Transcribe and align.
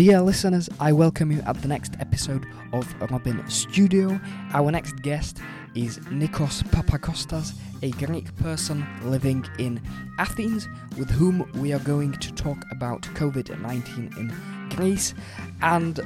Dear 0.00 0.22
listeners, 0.22 0.70
I 0.80 0.92
welcome 0.92 1.30
you 1.30 1.42
at 1.42 1.60
the 1.60 1.68
next 1.68 1.92
episode 2.00 2.46
of 2.72 2.90
Robin 3.10 3.46
Studio. 3.50 4.18
Our 4.54 4.70
next 4.70 4.92
guest 5.02 5.42
is 5.74 5.98
Nikos 6.08 6.62
Papakostas, 6.70 7.52
a 7.82 7.90
Greek 8.06 8.34
person 8.36 8.86
living 9.04 9.44
in 9.58 9.78
Athens, 10.18 10.68
with 10.96 11.10
whom 11.10 11.46
we 11.60 11.74
are 11.74 11.80
going 11.80 12.12
to 12.12 12.32
talk 12.32 12.64
about 12.70 13.02
COVID 13.12 13.60
19 13.60 14.10
in 14.16 14.34
Greece 14.74 15.12
and 15.60 15.96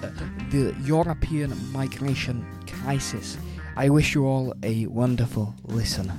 the 0.50 0.74
European 0.82 1.54
migration 1.70 2.44
crisis. 2.66 3.38
I 3.76 3.90
wish 3.90 4.16
you 4.16 4.26
all 4.26 4.54
a 4.64 4.86
wonderful 4.86 5.54
listen. 5.68 6.12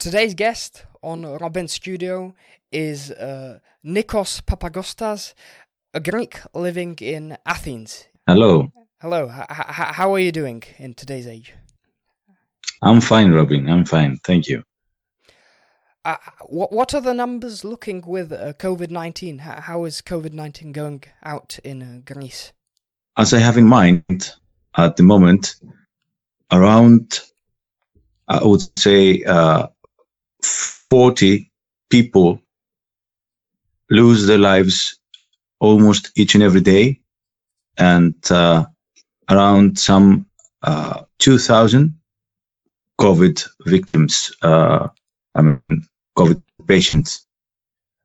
Today's 0.00 0.32
guest 0.32 0.86
on 1.02 1.26
Robin 1.26 1.68
Studio 1.68 2.34
is 2.72 3.10
uh, 3.10 3.58
Nikos 3.84 4.40
Papakostas, 4.40 5.34
a 5.92 6.00
Greek 6.00 6.40
living 6.54 6.96
in 7.02 7.36
Athens. 7.44 8.06
Hello. 8.26 8.72
Hello. 9.02 9.30
H- 9.30 9.44
h- 9.50 9.94
how 9.96 10.14
are 10.14 10.18
you 10.18 10.32
doing 10.32 10.62
in 10.78 10.94
today's 10.94 11.26
age? 11.26 11.52
I'm 12.80 13.02
fine, 13.02 13.30
Robin. 13.30 13.68
I'm 13.68 13.84
fine. 13.84 14.16
Thank 14.24 14.48
you. 14.48 14.64
Uh, 16.06 16.16
what 16.46 16.72
what 16.72 16.94
are 16.94 17.02
the 17.02 17.12
numbers 17.12 17.62
looking 17.62 18.02
with 18.06 18.32
uh, 18.32 18.54
COVID 18.54 18.90
nineteen? 18.90 19.36
How 19.40 19.84
is 19.84 20.00
COVID 20.00 20.32
nineteen 20.32 20.72
going 20.72 21.04
out 21.22 21.58
in 21.62 21.82
uh, 21.82 22.00
Greece? 22.10 22.54
As 23.18 23.34
I 23.34 23.38
have 23.38 23.58
in 23.58 23.66
mind 23.66 24.32
at 24.78 24.96
the 24.96 25.02
moment, 25.02 25.56
around 26.50 27.20
I 28.28 28.42
would 28.42 28.62
say 28.78 29.24
uh, 29.24 29.66
40 30.44 31.50
people 31.90 32.40
lose 33.90 34.26
their 34.26 34.38
lives 34.38 34.98
almost 35.60 36.10
each 36.16 36.34
and 36.34 36.42
every 36.42 36.60
day, 36.60 37.00
and 37.76 38.14
uh, 38.30 38.64
around 39.28 39.78
some 39.78 40.26
uh, 40.62 41.02
2,000 41.18 41.94
COVID 43.00 43.48
victims, 43.66 44.34
uh, 44.42 44.88
I 45.34 45.42
mean, 45.42 45.60
COVID 46.16 46.42
patients, 46.66 47.26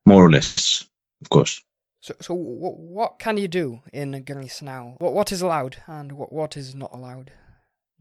more 0.05 0.25
or 0.25 0.31
less, 0.31 0.85
of 1.21 1.29
course. 1.29 1.61
So, 2.01 2.13
so 2.21 2.35
w- 2.35 2.77
what 2.97 3.19
can 3.19 3.37
you 3.37 3.47
do 3.47 3.81
in 3.91 4.23
Greece 4.23 4.61
now? 4.61 4.95
What 4.99 5.13
what 5.13 5.31
is 5.31 5.41
allowed 5.41 5.77
and 5.87 6.11
what 6.11 6.31
what 6.31 6.55
is 6.55 6.75
not 6.75 6.93
allowed 6.93 7.31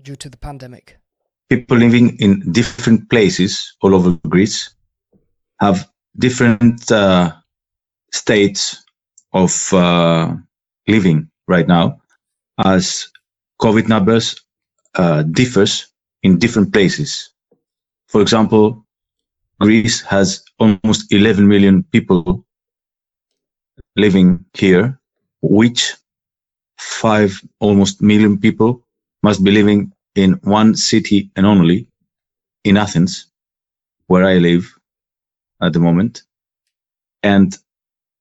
due 0.00 0.16
to 0.16 0.28
the 0.28 0.36
pandemic? 0.36 0.98
People 1.48 1.76
living 1.76 2.16
in 2.18 2.52
different 2.52 3.08
places 3.10 3.76
all 3.82 3.94
over 3.94 4.18
Greece 4.28 4.74
have 5.60 5.88
different 6.18 6.90
uh, 6.90 7.32
states 8.12 8.84
of 9.32 9.72
uh, 9.72 10.34
living 10.88 11.28
right 11.48 11.68
now 11.68 12.00
as 12.64 13.08
COVID 13.60 13.88
numbers 13.88 14.40
uh, 14.94 15.22
differs 15.22 15.86
in 16.22 16.38
different 16.38 16.72
places. 16.72 17.30
For 18.08 18.20
example, 18.20 18.84
Greece 19.60 20.00
has 20.02 20.44
almost 20.58 21.12
11 21.12 21.46
million 21.46 21.82
people 21.84 22.44
living 23.96 24.44
here, 24.54 24.98
which 25.42 25.94
five 26.78 27.40
almost 27.60 28.02
million 28.02 28.38
people 28.38 28.82
must 29.22 29.42
be 29.42 29.50
living 29.50 29.92
in 30.14 30.32
one 30.42 30.74
city 30.76 31.30
and 31.36 31.46
only 31.46 31.86
in 32.64 32.76
Athens, 32.76 33.26
where 34.06 34.24
I 34.24 34.38
live 34.38 34.72
at 35.60 35.72
the 35.72 35.80
moment. 35.80 36.22
And 37.22 37.56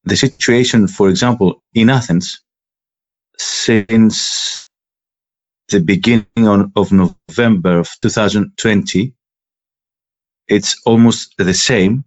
the 0.04 0.16
situation, 0.16 0.88
for 0.88 1.10
example, 1.10 1.62
in 1.74 1.90
Athens, 1.90 2.42
since 3.38 4.68
the 5.70 5.80
beginning 5.80 6.70
of 6.76 6.92
November 6.92 7.80
of 7.80 7.90
2020, 8.02 9.14
it's 10.48 10.82
almost 10.86 11.36
the 11.38 11.54
same 11.54 12.04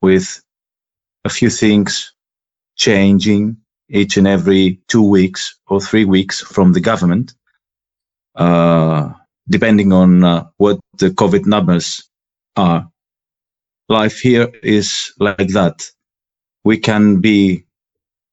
with 0.00 0.40
a 1.24 1.28
few 1.28 1.50
things 1.50 2.12
changing 2.76 3.56
each 3.88 4.16
and 4.16 4.28
every 4.28 4.80
two 4.88 5.02
weeks 5.02 5.58
or 5.66 5.80
three 5.80 6.04
weeks 6.04 6.40
from 6.40 6.72
the 6.72 6.80
government 6.80 7.34
depending 9.48 9.92
on 9.92 10.24
uh, 10.24 10.46
what 10.58 10.78
the 10.98 11.10
COVID 11.10 11.46
numbers 11.46 12.02
are. 12.56 12.88
Life 13.88 14.20
here 14.20 14.48
is 14.62 15.12
like 15.18 15.48
that. 15.48 15.90
We 16.64 16.78
can 16.78 17.20
be 17.20 17.64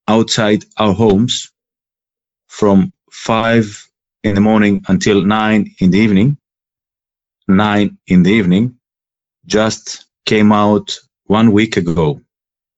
outside 0.07 0.65
our 0.77 0.93
homes 0.93 1.51
from 2.47 2.91
five 3.11 3.87
in 4.23 4.35
the 4.35 4.41
morning 4.41 4.83
until 4.87 5.21
nine 5.21 5.73
in 5.79 5.91
the 5.91 5.99
evening. 5.99 6.37
Nine 7.47 7.97
in 8.07 8.23
the 8.23 8.31
evening 8.31 8.77
just 9.45 10.05
came 10.25 10.51
out 10.51 10.97
one 11.25 11.51
week 11.51 11.77
ago. 11.77 12.21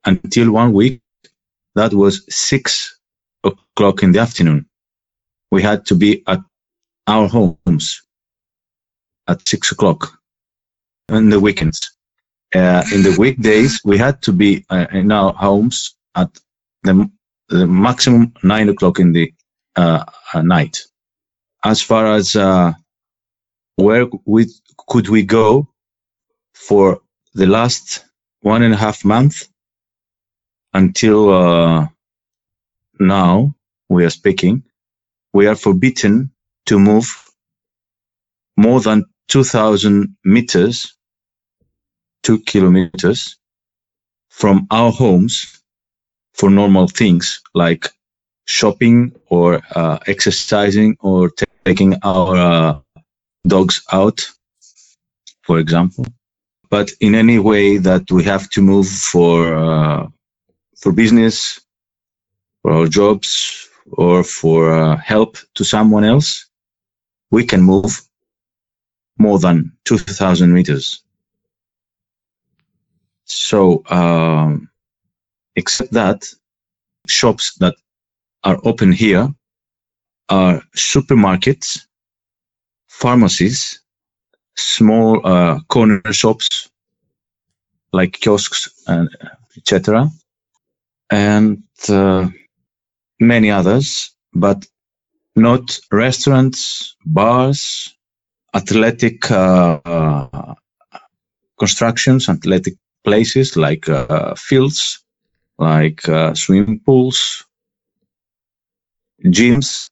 Until 0.06 0.52
one 0.52 0.74
week, 0.74 1.02
that 1.76 1.94
was 1.94 2.24
six 2.30 3.00
o'clock 3.44 4.04
in 4.04 4.12
the 4.12 4.20
afternoon. 4.20 4.66
We 5.52 5.62
had 5.62 5.86
to 5.88 5.96
be 5.96 6.24
at 6.28 6.42
our 7.08 7.28
homes 7.28 8.02
at 9.28 9.48
six 9.48 9.72
o'clock 9.72 10.20
in 11.10 11.30
the 11.30 11.40
weekends. 11.40 11.80
Uh, 12.56 12.84
in 12.94 13.04
the 13.04 13.16
weekdays, 13.18 13.82
we 13.84 13.98
had 13.98 14.22
to 14.22 14.32
be 14.32 14.66
uh, 14.70 14.88
in 14.92 15.12
our 15.12 15.34
homes 15.34 15.96
at 16.16 16.30
the, 16.84 17.10
the 17.50 17.68
maximum 17.68 18.34
nine 18.44 18.70
o'clock 18.70 19.00
in 19.00 19.12
the 19.12 19.34
uh, 19.76 20.04
uh 20.34 20.42
night. 20.42 20.80
As 21.64 21.82
far 21.82 22.14
as 22.14 22.36
uh, 22.36 22.74
where 23.76 24.08
we 24.26 24.48
could 24.88 25.10
we 25.10 25.24
go 25.24 25.68
for 26.54 27.02
the 27.34 27.46
last 27.46 28.06
one 28.42 28.64
and 28.64 28.74
a 28.74 28.78
half 28.78 29.04
month 29.04 29.48
until 30.74 31.34
uh, 31.34 31.88
now 33.00 33.54
we 33.90 34.06
are 34.06 34.10
speaking, 34.10 34.64
we 35.34 35.48
are 35.48 35.56
forbidden 35.56 36.32
to 36.68 36.80
move 36.80 37.08
more 38.58 38.80
than 38.80 39.06
2000 39.30 40.16
meters, 40.24 40.96
two 42.24 42.40
kilometers 42.40 43.38
from 44.30 44.68
our 44.72 44.92
homes 44.92 45.62
for 46.34 46.50
normal 46.50 46.88
things 46.88 47.42
like 47.56 47.90
shopping 48.46 49.12
or 49.28 49.62
uh, 49.76 49.98
exercising 50.08 50.96
or 51.02 51.32
taking 51.66 51.96
our 52.04 52.36
uh, 52.36 52.80
dogs 53.48 53.82
out, 53.92 54.20
for 55.44 55.60
example. 55.60 56.06
But 56.70 56.92
in 57.00 57.16
any 57.16 57.40
way 57.40 57.78
that 57.78 58.12
we 58.12 58.24
have 58.24 58.50
to 58.52 58.62
move 58.62 58.88
for 58.88 59.56
uh, 59.56 60.08
for 60.78 60.92
business, 60.92 61.60
for 62.62 62.74
our 62.74 62.88
jobs, 62.88 63.68
or 63.94 64.24
for 64.24 64.72
uh, 64.72 64.98
help 64.98 65.38
to 65.56 65.64
someone 65.64 66.04
else, 66.04 66.47
we 67.32 67.46
can 67.46 67.62
move 67.62 68.02
more 69.18 69.40
than 69.40 69.72
2000 69.86 70.54
meters. 70.54 71.04
So, 73.26 73.84
um, 73.90 74.70
except 75.56 75.92
that 75.92 76.26
shops 77.08 77.56
that 77.60 77.76
are 78.44 78.60
open 78.64 78.92
here 78.92 79.34
are 80.30 80.62
supermarkets, 80.76 81.86
pharmacies, 82.88 83.82
small 84.56 85.26
uh, 85.26 85.60
corner 85.68 86.02
shops 86.12 86.70
like 87.94 88.20
kiosks 88.20 88.70
and 88.88 89.10
etc. 89.58 90.10
and 91.10 91.64
uh, 91.90 92.28
many 93.20 93.50
others, 93.52 94.12
but 94.34 94.66
not 95.38 95.80
restaurants, 95.92 96.96
bars, 97.06 97.96
athletic 98.54 99.30
uh, 99.32 99.80
uh, 99.86 100.56
constructions, 101.58 102.28
athletic 102.28 102.74
places 103.04 103.56
like 103.56 103.88
uh, 103.88 104.34
fields, 104.36 105.00
like 105.60 106.08
uh, 106.10 106.34
swimming 106.34 106.80
pools, 106.80 107.46
gyms. 109.26 109.90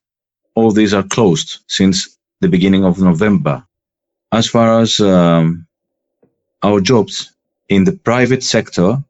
All 0.56 0.72
these 0.72 0.94
are 0.94 1.04
closed 1.04 1.60
since 1.68 2.18
the 2.42 2.48
beginning 2.48 2.86
of 2.86 3.00
November. 3.00 3.64
As 4.32 4.48
far 4.48 4.80
as 4.80 5.00
um, 5.00 5.68
our 6.64 6.82
jobs 6.82 7.34
in 7.70 7.84
the 7.84 7.92
private 7.92 8.44
sector, 8.44 9.04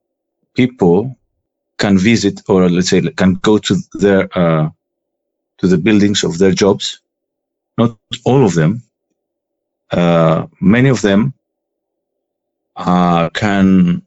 people 0.55 1.15
can 1.77 1.97
visit 1.97 2.41
or 2.47 2.69
let's 2.69 2.89
say 2.89 3.01
can 3.01 3.35
go 3.35 3.57
to 3.57 3.75
their 3.93 4.27
uh, 4.37 4.69
to 5.57 5.67
the 5.67 5.77
buildings 5.77 6.23
of 6.23 6.37
their 6.37 6.51
jobs. 6.51 6.99
Not 7.77 7.97
all 8.25 8.45
of 8.45 8.53
them. 8.53 8.83
Uh, 9.91 10.47
many 10.59 10.89
of 10.89 11.01
them 11.01 11.33
uh, 12.75 13.29
can 13.29 14.01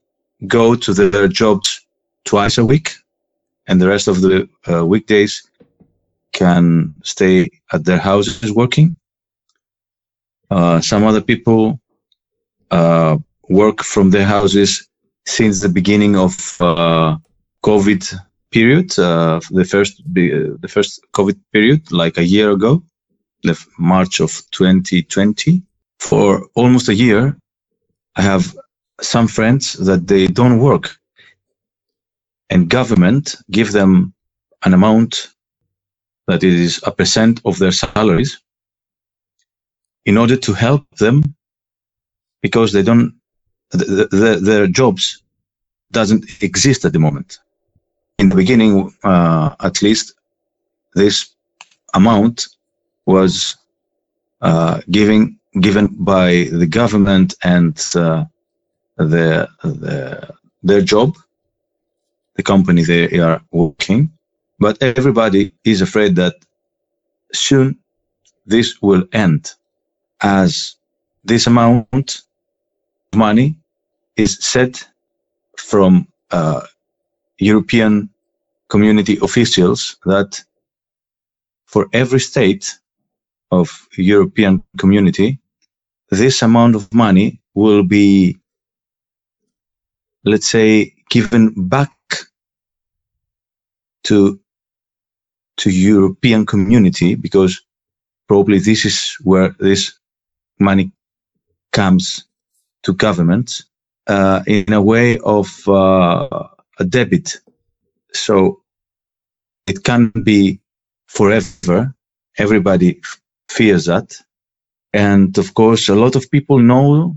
go 0.47 0.75
to 0.75 0.93
their 0.93 1.29
jobs 1.29 1.81
twice 2.25 2.59
a 2.59 2.65
week, 2.65 2.93
and 3.67 3.81
the 3.81 3.89
rest 3.89 4.09
of 4.09 4.21
the 4.21 4.49
uh, 4.71 4.85
weekdays 4.85 5.49
can 6.33 6.95
stay 7.03 7.51
at 7.73 7.85
their 7.85 7.99
houses 7.99 8.53
working. 8.53 8.97
Uh, 10.51 10.81
some 10.81 11.05
other 11.05 11.21
people 11.21 11.81
uh, 12.71 13.17
work 13.49 13.83
from 13.83 14.11
their 14.11 14.25
houses 14.25 14.89
since 15.27 15.61
the 15.61 15.69
beginning 15.69 16.17
of 16.17 16.57
uh, 16.61 17.17
COVID 17.65 18.19
period, 18.51 18.99
uh, 18.99 19.41
the 19.51 19.65
first 19.65 20.03
the 20.15 20.69
first 20.69 21.01
COVID 21.13 21.39
period, 21.53 21.93
like 21.93 22.19
a 22.19 22.27
year 22.27 22.51
ago, 22.51 22.83
the 23.43 23.57
March 23.79 24.21
of 24.21 24.43
2020. 24.53 25.63
For 25.99 26.47
almost 26.55 26.89
a 26.89 26.95
year, 26.95 27.37
I 28.15 28.23
have 28.23 28.55
some 29.01 29.27
friends 29.27 29.73
that 29.75 30.07
they 30.07 30.29
don't 30.29 30.61
work, 30.61 30.97
and 32.51 32.69
government 32.71 33.37
give 33.51 33.73
them 33.73 34.15
an 34.65 34.75
amount 34.75 35.29
that 36.29 36.45
is 36.45 36.81
a 36.87 36.93
percent 36.93 37.41
of 37.45 37.59
their 37.59 37.73
salaries 37.73 38.41
in 40.05 40.17
order 40.17 40.37
to 40.37 40.53
help 40.53 40.85
them 40.97 41.23
because 42.43 42.73
they 42.73 42.83
don't 42.83 43.13
the, 43.71 44.09
the, 44.11 44.39
their 44.41 44.67
jobs 44.67 45.23
doesn't 45.91 46.43
exist 46.43 46.85
at 46.85 46.93
the 46.93 46.99
moment 46.99 47.39
in 48.19 48.29
the 48.29 48.37
beginning 48.37 48.93
uh, 49.05 49.55
at 49.61 49.83
least 49.83 50.15
this 50.95 51.35
amount 51.95 52.47
was 53.07 53.57
uh, 54.41 54.81
giving 54.91 55.39
given 55.61 55.87
by 55.99 56.49
the 56.53 56.67
government 56.67 57.35
and 57.43 57.75
uh, 57.95 58.25
the, 58.97 59.49
the 59.63 60.29
their 60.63 60.83
job 60.83 61.17
the 62.39 62.43
company 62.43 62.83
they 62.85 63.19
are 63.19 63.41
working. 63.51 64.11
But 64.61 64.81
everybody 64.81 65.53
is 65.65 65.83
afraid 65.83 66.15
that 66.17 66.35
soon 67.33 67.79
this 68.47 68.81
will 68.81 69.05
end 69.13 69.53
as 70.21 70.77
this 71.25 71.47
amount 71.47 72.23
of 73.13 73.19
money 73.19 73.57
is 74.17 74.39
set 74.41 74.89
from 75.57 76.07
uh, 76.31 76.63
European 77.39 78.11
community 78.69 79.19
officials 79.23 79.97
that 80.05 80.43
for 81.67 81.87
every 81.93 82.21
state 82.21 82.79
of 83.51 83.89
European 83.97 84.63
community, 84.79 85.39
this 86.11 86.43
amount 86.43 86.75
of 86.75 86.93
money 86.93 87.41
will 87.55 87.83
be, 87.83 88.39
let's 90.25 90.49
say, 90.49 90.95
given 91.11 91.53
back 91.69 91.93
to 94.05 94.41
to 95.59 95.71
European 95.71 96.47
community 96.47 97.17
because 97.17 97.61
probably 98.29 98.59
this 98.59 98.85
is 98.85 99.17
where 99.25 99.55
this 99.59 99.93
money 100.61 100.93
comes 101.73 102.25
to 102.85 102.95
governments 102.95 103.65
uh, 104.07 104.43
in 104.47 104.73
a 104.73 104.81
way 104.81 105.19
of 105.19 105.69
uh, 105.69 106.29
a 106.79 106.85
debit. 106.85 107.37
So 108.13 108.63
it 109.67 109.85
can 109.85 110.11
be 110.23 110.61
forever. 111.07 111.95
Everybody 112.39 113.01
fears 113.51 113.87
that. 113.87 114.17
And 114.93 115.37
of 115.39 115.55
course, 115.55 115.89
a 115.89 115.95
lot 115.95 116.17
of 116.17 116.31
people 116.31 116.59
know 116.59 117.17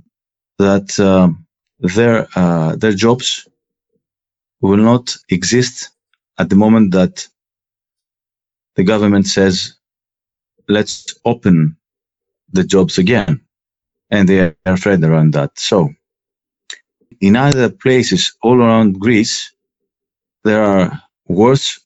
that 0.59 0.99
um, 0.99 1.45
their 1.79 2.27
uh, 2.35 2.75
their 2.75 2.93
jobs 2.93 3.47
will 4.61 4.77
not 4.77 5.15
exist 5.29 5.89
at 6.37 6.49
the 6.49 6.55
moment 6.55 6.91
that 6.91 7.27
the 8.75 8.83
government 8.83 9.27
says, 9.27 9.73
let's 10.67 11.15
open 11.25 11.77
the 12.53 12.63
jobs 12.63 12.97
again. 12.97 13.41
And 14.09 14.27
they 14.27 14.39
are 14.39 14.55
afraid 14.65 15.03
around 15.03 15.33
that. 15.33 15.57
So 15.57 15.89
in 17.21 17.35
other 17.35 17.69
places 17.69 18.33
all 18.41 18.61
around 18.61 18.99
Greece, 18.99 19.50
there 20.43 20.63
are 20.63 21.01
worse, 21.27 21.79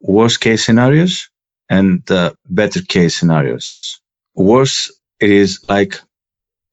worst 0.00 0.40
case 0.40 0.64
scenarios 0.66 1.28
and 1.68 2.08
uh, 2.10 2.32
better 2.48 2.82
case 2.82 3.18
scenarios. 3.18 4.00
Worse, 4.34 4.90
it 5.20 5.30
is 5.30 5.64
like 5.68 6.00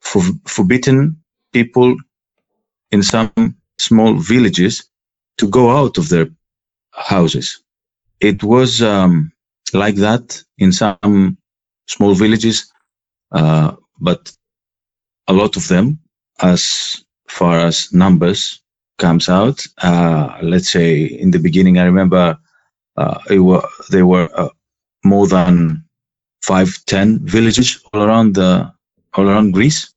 for, 0.01 0.21
forbidden 0.45 1.21
people 1.53 1.95
in 2.91 3.03
some 3.03 3.31
small 3.77 4.15
villages 4.15 4.89
to 5.37 5.47
go 5.47 5.69
out 5.69 5.97
of 5.97 6.09
their 6.09 6.27
houses. 6.91 7.61
It 8.19 8.43
was 8.43 8.81
um, 8.81 9.31
like 9.73 9.95
that 9.95 10.41
in 10.57 10.71
some 10.71 11.37
small 11.87 12.13
villages, 12.15 12.71
uh, 13.31 13.75
but 13.99 14.31
a 15.27 15.33
lot 15.33 15.57
of 15.57 15.67
them, 15.67 15.99
as 16.41 17.03
far 17.27 17.59
as 17.59 17.91
numbers 17.93 18.61
comes 18.97 19.29
out, 19.29 19.65
uh, 19.83 20.37
let's 20.41 20.71
say 20.71 21.05
in 21.05 21.31
the 21.31 21.39
beginning, 21.39 21.77
I 21.77 21.85
remember 21.85 22.37
uh, 22.97 23.19
were, 23.29 23.63
there 23.89 24.05
were 24.05 24.29
uh, 24.33 24.49
more 25.03 25.27
than 25.27 25.83
five, 26.41 26.69
ten 26.85 27.19
villages 27.25 27.83
all 27.93 28.03
around 28.03 28.35
the 28.35 28.71
all 29.13 29.29
around 29.29 29.51
Greece. 29.51 29.93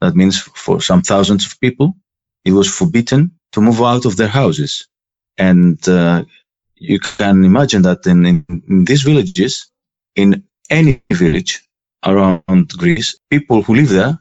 That 0.00 0.14
means 0.14 0.40
for 0.40 0.80
some 0.80 1.02
thousands 1.02 1.46
of 1.46 1.60
people, 1.60 1.94
it 2.44 2.52
was 2.52 2.68
forbidden 2.68 3.30
to 3.52 3.60
move 3.60 3.80
out 3.80 4.04
of 4.04 4.16
their 4.16 4.28
houses, 4.28 4.88
and 5.38 5.78
uh, 5.88 6.24
you 6.76 6.98
can 6.98 7.44
imagine 7.44 7.82
that 7.82 8.06
in, 8.06 8.26
in, 8.26 8.44
in 8.68 8.84
these 8.84 9.02
villages, 9.02 9.70
in 10.16 10.42
any 10.70 11.02
village 11.12 11.62
around 12.04 12.68
Greece, 12.76 13.16
people 13.30 13.62
who 13.62 13.74
live 13.74 13.90
there 13.90 14.18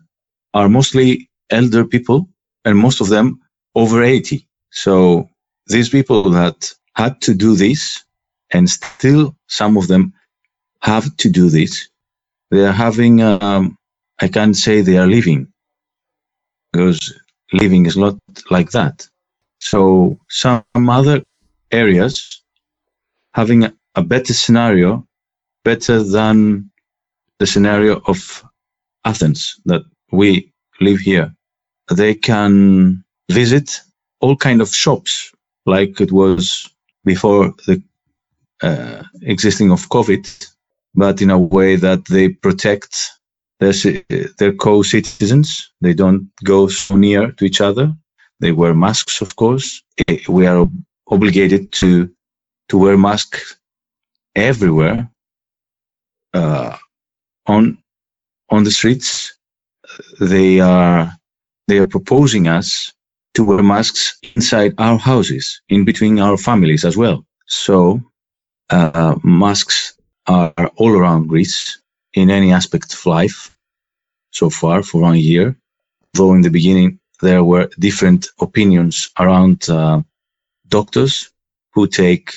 are 0.54 0.70
mostly 0.70 1.30
elder 1.50 1.86
people 1.86 2.30
and 2.66 2.78
most 2.78 3.02
of 3.02 3.10
them 3.10 3.40
over 3.76 4.04
80. 4.04 4.48
So 4.72 5.30
these 5.68 5.90
people 5.90 6.30
that 6.32 6.74
had 6.96 7.22
to 7.22 7.34
do 7.34 7.56
this 7.56 8.04
and 8.52 8.70
still 8.70 9.36
some 9.48 9.78
of 9.78 9.88
them 9.88 10.14
have 10.82 11.16
to 11.18 11.30
do 11.30 11.50
this, 11.50 11.90
they 12.50 12.66
are 12.66 12.74
having, 12.74 13.22
um, 13.22 13.78
I 14.20 14.28
can't 14.28 14.56
say 14.56 14.82
they 14.82 14.98
are 14.98 15.08
living 15.08 15.48
because 16.72 17.14
living 17.54 17.86
is 17.86 17.98
not 17.98 18.18
like 18.50 18.72
that. 18.72 19.08
So 19.60 20.18
some 20.30 20.64
other 20.76 21.24
areas 21.72 22.42
having 23.34 23.72
a 23.96 24.02
better 24.02 24.34
scenario, 24.34 25.06
better 25.64 26.04
than 26.04 26.70
the 27.40 27.48
scenario 27.48 28.02
of 28.08 28.44
Athens 29.06 29.60
that 29.66 29.82
we 30.12 30.52
live 30.80 31.00
here. 31.00 31.34
They 31.90 32.14
can 32.14 33.04
visit 33.32 33.82
all 34.20 34.36
kind 34.36 34.62
of 34.62 34.74
shops 34.74 35.32
like 35.66 36.02
it 36.02 36.12
was 36.12 36.70
before 37.06 37.54
the 37.68 37.82
uh, 38.62 39.04
existing 39.24 39.72
of 39.72 39.90
COVID, 39.90 40.48
but 40.96 41.22
in 41.22 41.30
a 41.30 41.40
way 41.40 41.76
that 41.76 42.06
they 42.06 42.30
protect 42.30 42.96
their, 43.60 43.74
their 44.40 44.54
co-citizens. 44.54 45.72
They 45.82 45.94
don't 45.94 46.30
go 46.44 46.68
so 46.68 46.96
near 46.96 47.32
to 47.34 47.46
each 47.46 47.62
other. 47.62 47.94
They 48.40 48.52
wear 48.52 48.74
masks, 48.74 49.22
of 49.22 49.36
course. 49.36 49.84
We 50.28 50.48
are 50.48 50.68
obligated 51.08 51.72
to 51.74 52.10
to 52.70 52.78
wear 52.78 52.98
masks 52.98 53.58
everywhere 54.36 55.10
uh, 56.34 56.78
on 57.46 57.78
on 58.50 58.64
the 58.64 58.72
streets. 58.72 59.38
They 60.20 60.60
are 60.60 61.12
they 61.68 61.78
are 61.78 61.88
proposing 61.88 62.48
us 62.48 62.94
to 63.34 63.44
wear 63.44 63.64
masks 63.64 64.20
inside 64.36 64.74
our 64.78 64.98
houses, 64.98 65.62
in 65.70 65.86
between 65.86 66.20
our 66.20 66.38
families 66.38 66.84
as 66.86 66.98
well. 66.98 67.26
So 67.48 68.02
uh, 68.70 69.16
masks 69.24 69.94
are 70.28 70.72
all 70.78 70.92
around 70.92 71.28
Greece 71.28 71.82
in 72.14 72.30
any 72.30 72.52
aspect 72.52 72.94
of 72.94 73.06
life 73.06 73.56
so 74.32 74.50
far 74.50 74.84
for 74.84 75.02
one 75.02 75.18
year. 75.18 75.56
Though 76.14 76.34
in 76.34 76.42
the 76.42 76.50
beginning 76.50 77.00
there 77.22 77.44
were 77.44 77.70
different 77.80 78.28
opinions 78.40 79.10
around 79.20 79.70
uh, 79.70 80.02
doctors 80.68 81.30
who 81.74 81.88
take 81.88 82.34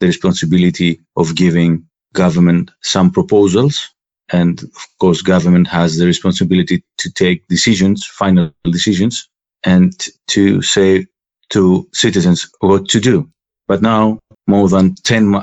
the 0.00 0.06
responsibility 0.06 1.00
of 1.16 1.34
giving 1.34 1.86
government 2.12 2.70
some 2.82 3.10
proposals. 3.10 3.90
And 4.30 4.62
of 4.62 4.86
course, 4.98 5.20
government 5.22 5.68
has 5.68 5.98
the 5.98 6.06
responsibility 6.06 6.82
to 6.98 7.10
take 7.12 7.46
decisions, 7.48 8.06
final 8.06 8.50
decisions, 8.64 9.28
and 9.64 10.06
to 10.28 10.62
say 10.62 11.06
to 11.50 11.88
citizens 11.92 12.50
what 12.60 12.88
to 12.88 13.00
do. 13.00 13.28
But 13.66 13.82
now, 13.82 14.18
more 14.46 14.68
than 14.68 14.94
10, 14.94 15.34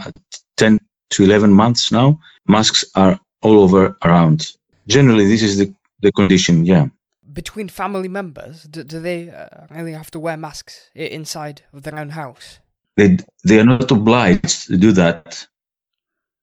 10 0.58 0.80
to 1.12 1.24
11 1.24 1.52
months 1.54 1.92
now, 1.92 2.20
masks 2.48 2.86
are 2.96 3.20
all 3.42 3.60
over 3.60 3.98
around. 4.04 4.52
Generally, 4.88 5.28
this 5.28 5.42
is 5.42 5.58
the, 5.58 5.74
the 6.02 6.12
condition, 6.12 6.66
yeah. 6.66 6.88
between 7.34 7.68
family 7.68 8.08
members, 8.08 8.64
do, 8.64 8.84
do 8.84 9.00
they 9.00 9.30
uh, 9.30 9.48
really 9.70 9.94
have 9.94 10.12
to 10.12 10.20
wear 10.20 10.38
masks 10.38 10.90
inside 10.96 11.62
of 11.74 11.84
their 11.84 11.98
own 11.98 12.10
house? 12.10 12.60
They, 12.98 13.18
they 13.44 13.60
are 13.60 13.66
not 13.66 13.90
obliged 13.92 14.68
to 14.68 14.78
do 14.78 14.92
that, 14.94 15.48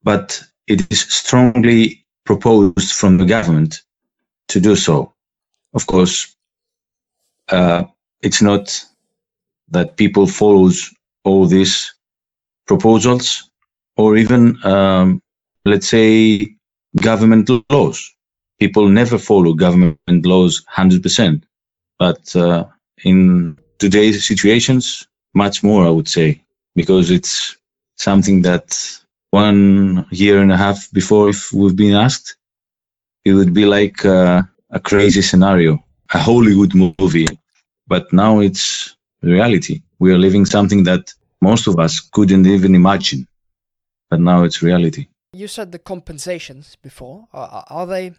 but 0.03 0.43
it 0.67 0.91
is 0.91 1.01
strongly 1.01 2.05
proposed 2.25 2.93
from 2.93 3.19
the 3.19 3.27
government 3.27 3.83
to 4.49 4.61
do 4.61 4.77
so. 4.77 5.13
Of 5.75 5.87
course, 5.87 6.35
uh, 7.51 7.85
it's 8.23 8.43
not 8.43 8.85
that 9.71 9.97
people 9.97 10.27
follows 10.27 10.93
all 11.25 11.47
these 11.47 11.95
proposals 12.67 13.51
or 13.97 14.17
even, 14.17 14.65
um, 14.65 15.21
let's 15.65 15.89
say, 15.89 16.55
government 16.97 17.51
laws. 17.71 18.15
People 18.59 18.89
never 18.89 19.19
follow 19.19 19.53
government 19.53 20.27
laws 20.27 20.65
100%, 20.75 21.43
but 21.99 22.35
uh, 22.37 22.65
in 23.05 23.59
today's 23.79 24.27
situations, 24.27 25.07
much 25.35 25.63
more, 25.63 25.87
I 25.87 25.91
would 25.91 26.09
say, 26.09 26.43
because 26.75 27.11
it's 27.11 27.57
something 27.97 28.43
that 28.43 28.67
one 29.31 30.07
year 30.11 30.41
and 30.41 30.53
a 30.53 30.57
half 30.57 30.91
before, 30.93 31.29
if 31.29 31.53
we've 31.53 31.77
been 31.77 31.95
asked, 31.95 32.37
it 33.25 33.33
would 33.35 33.53
be 33.53 33.67
like 33.67 34.05
uh, 34.05 34.43
a 34.71 34.81
crazy 34.81 35.23
scenario, 35.23 35.83
a 36.13 36.19
Hollywood 36.19 36.75
movie. 36.75 37.27
But 37.87 38.13
now 38.13 38.41
it's 38.41 38.97
reality. 39.23 39.83
We 39.99 40.13
are 40.13 40.19
living 40.19 40.47
something 40.47 40.85
that 40.85 41.13
most 41.41 41.67
of 41.67 41.79
us 41.79 42.01
couldn't 42.01 42.47
even 42.47 42.75
imagine, 42.75 43.27
but 44.11 44.21
now 44.21 44.45
it's 44.45 44.63
reality. 44.63 45.07
You 45.33 45.49
said 45.49 45.73
the 45.73 45.79
compensations 45.79 46.77
before. 46.83 47.29
Are, 47.33 47.65
are 47.69 47.87
they 47.87 48.15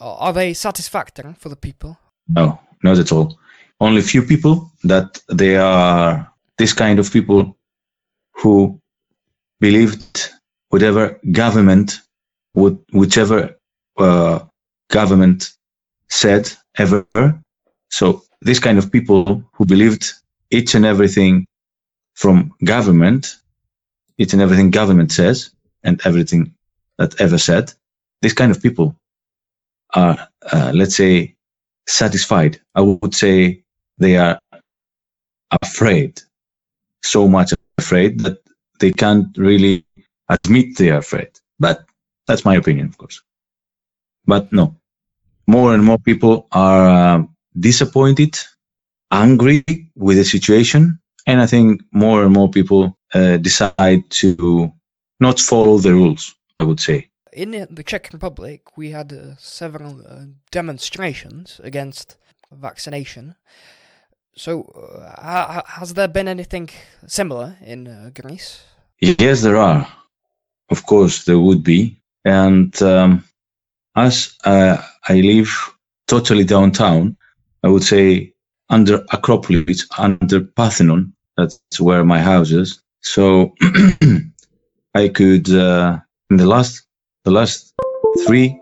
are 0.00 0.32
they 0.32 0.54
satisfactory 0.54 1.34
for 1.38 1.48
the 1.48 1.56
people? 1.56 1.98
No, 2.28 2.58
not 2.82 2.98
at 2.98 3.12
all. 3.12 3.38
Only 3.80 4.02
few 4.02 4.22
people 4.22 4.70
that 4.84 5.20
they 5.28 5.56
are 5.56 6.32
this 6.58 6.72
kind 6.72 6.98
of 6.98 7.12
people 7.12 7.56
who 8.32 8.80
believed 9.60 10.30
whatever 10.68 11.20
government 11.30 12.00
would 12.54 12.78
whichever 12.92 13.56
uh, 13.98 14.40
government 14.90 15.52
said 16.12 16.52
ever. 16.76 17.06
So 17.90 18.22
this 18.42 18.58
kind 18.58 18.78
of 18.78 18.92
people 18.92 19.42
who 19.54 19.64
believed 19.64 20.12
each 20.50 20.74
and 20.74 20.84
everything 20.84 21.46
from 22.14 22.52
government, 22.64 23.36
each 24.18 24.34
and 24.34 24.42
everything 24.42 24.70
government 24.70 25.10
says, 25.10 25.50
and 25.82 26.00
everything 26.04 26.54
that 26.98 27.18
ever 27.20 27.38
said, 27.38 27.72
this 28.20 28.34
kind 28.34 28.50
of 28.52 28.62
people 28.62 28.94
are, 29.94 30.28
uh, 30.52 30.70
let's 30.74 30.96
say, 30.96 31.34
satisfied. 31.88 32.60
I 32.74 32.82
would 32.82 33.14
say 33.14 33.64
they 33.98 34.16
are 34.18 34.38
afraid, 35.62 36.20
so 37.02 37.26
much 37.26 37.54
afraid 37.78 38.20
that 38.20 38.38
they 38.80 38.92
can't 38.92 39.36
really 39.38 39.84
admit 40.28 40.76
they 40.76 40.90
are 40.90 40.98
afraid. 40.98 41.30
But 41.58 41.84
that's 42.26 42.44
my 42.44 42.56
opinion, 42.56 42.88
of 42.88 42.98
course. 42.98 43.22
But 44.26 44.52
no, 44.52 44.76
more 45.46 45.74
and 45.74 45.84
more 45.84 45.98
people 45.98 46.46
are 46.52 46.88
uh, 46.88 47.22
disappointed 47.58 48.38
angry 49.10 49.64
with 49.94 50.16
the 50.16 50.24
situation. 50.24 50.98
And 51.26 51.40
I 51.40 51.46
think 51.46 51.82
more 51.92 52.24
and 52.24 52.32
more 52.32 52.50
people 52.50 52.98
uh, 53.14 53.36
decide 53.36 54.10
to 54.10 54.72
not 55.20 55.38
follow 55.38 55.78
the 55.78 55.92
rules, 55.92 56.34
I 56.58 56.64
would 56.64 56.80
say. 56.80 57.08
In 57.32 57.66
the 57.70 57.82
Czech 57.82 58.10
Republic, 58.12 58.76
we 58.76 58.90
had 58.90 59.12
uh, 59.12 59.36
several 59.38 60.02
uh, 60.06 60.24
demonstrations 60.50 61.60
against 61.62 62.16
vaccination. 62.50 63.36
So, 64.34 64.62
uh, 65.18 65.62
has 65.66 65.94
there 65.94 66.08
been 66.08 66.28
anything 66.28 66.70
similar 67.06 67.56
in 67.64 67.86
uh, 67.86 68.10
Greece? 68.14 68.62
Yes, 69.00 69.42
there 69.42 69.56
are. 69.56 69.86
Of 70.70 70.86
course, 70.86 71.24
there 71.24 71.38
would 71.38 71.62
be. 71.62 72.00
And 72.24 72.80
um, 72.82 73.24
as 73.96 74.34
uh, 74.44 74.76
I 75.08 75.20
live 75.20 75.50
totally 76.06 76.44
downtown, 76.44 77.16
I 77.62 77.68
would 77.68 77.84
say 77.84 78.32
under 78.70 79.04
Acropolis, 79.12 79.86
under 79.98 80.40
Parthenon. 80.40 81.12
That's 81.36 81.60
where 81.78 82.04
my 82.04 82.20
house 82.20 82.50
is. 82.50 82.80
So 83.00 83.54
I 84.94 85.08
could, 85.08 85.50
uh, 85.50 85.98
in 86.30 86.36
the 86.36 86.46
last, 86.46 86.86
the 87.24 87.30
last 87.30 87.72
three, 88.26 88.58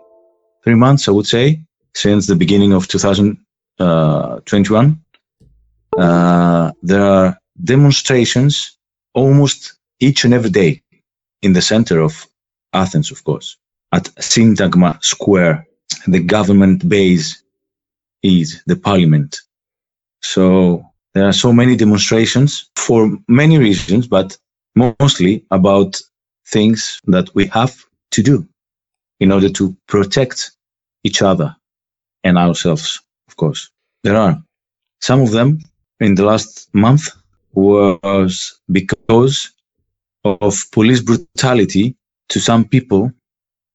three 0.63 0.75
months, 0.75 1.07
I 1.07 1.11
would 1.11 1.27
say, 1.27 1.61
since 1.93 2.27
the 2.27 2.35
beginning 2.35 2.73
of 2.73 2.87
2021, 2.87 5.01
uh, 5.97 6.01
uh, 6.01 6.71
there 6.81 7.03
are 7.03 7.37
demonstrations 7.63 8.77
almost 9.13 9.73
each 9.99 10.23
and 10.23 10.33
every 10.33 10.49
day 10.49 10.81
in 11.41 11.53
the 11.53 11.61
center 11.61 11.99
of 11.99 12.25
Athens, 12.73 13.11
of 13.11 13.23
course, 13.23 13.57
at 13.91 14.05
Syntagma 14.19 15.03
Square. 15.03 15.67
The 16.07 16.19
government 16.19 16.87
base 16.87 17.43
is 18.23 18.63
the 18.65 18.75
parliament 18.75 19.41
so 20.21 20.85
there 21.13 21.25
are 21.25 21.33
so 21.33 21.51
many 21.51 21.75
demonstrations 21.75 22.69
for 22.75 23.17
many 23.27 23.57
reasons, 23.57 24.07
but 24.07 24.37
mostly 24.75 25.45
about 25.51 25.99
things 26.47 27.01
that 27.07 27.33
we 27.35 27.47
have 27.47 27.75
to 28.11 28.23
do 28.23 28.47
in 29.19 29.31
order 29.31 29.49
to 29.49 29.75
protect 29.87 30.51
each 31.03 31.21
other 31.21 31.55
and 32.23 32.37
ourselves, 32.37 33.01
of 33.27 33.35
course. 33.35 33.69
There 34.03 34.15
are 34.15 34.41
some 34.99 35.21
of 35.21 35.31
them 35.31 35.59
in 35.99 36.15
the 36.15 36.25
last 36.25 36.69
month 36.73 37.09
was 37.53 38.59
because 38.71 39.51
of 40.23 40.55
police 40.71 41.01
brutality 41.01 41.95
to 42.29 42.39
some 42.39 42.63
people 42.65 43.11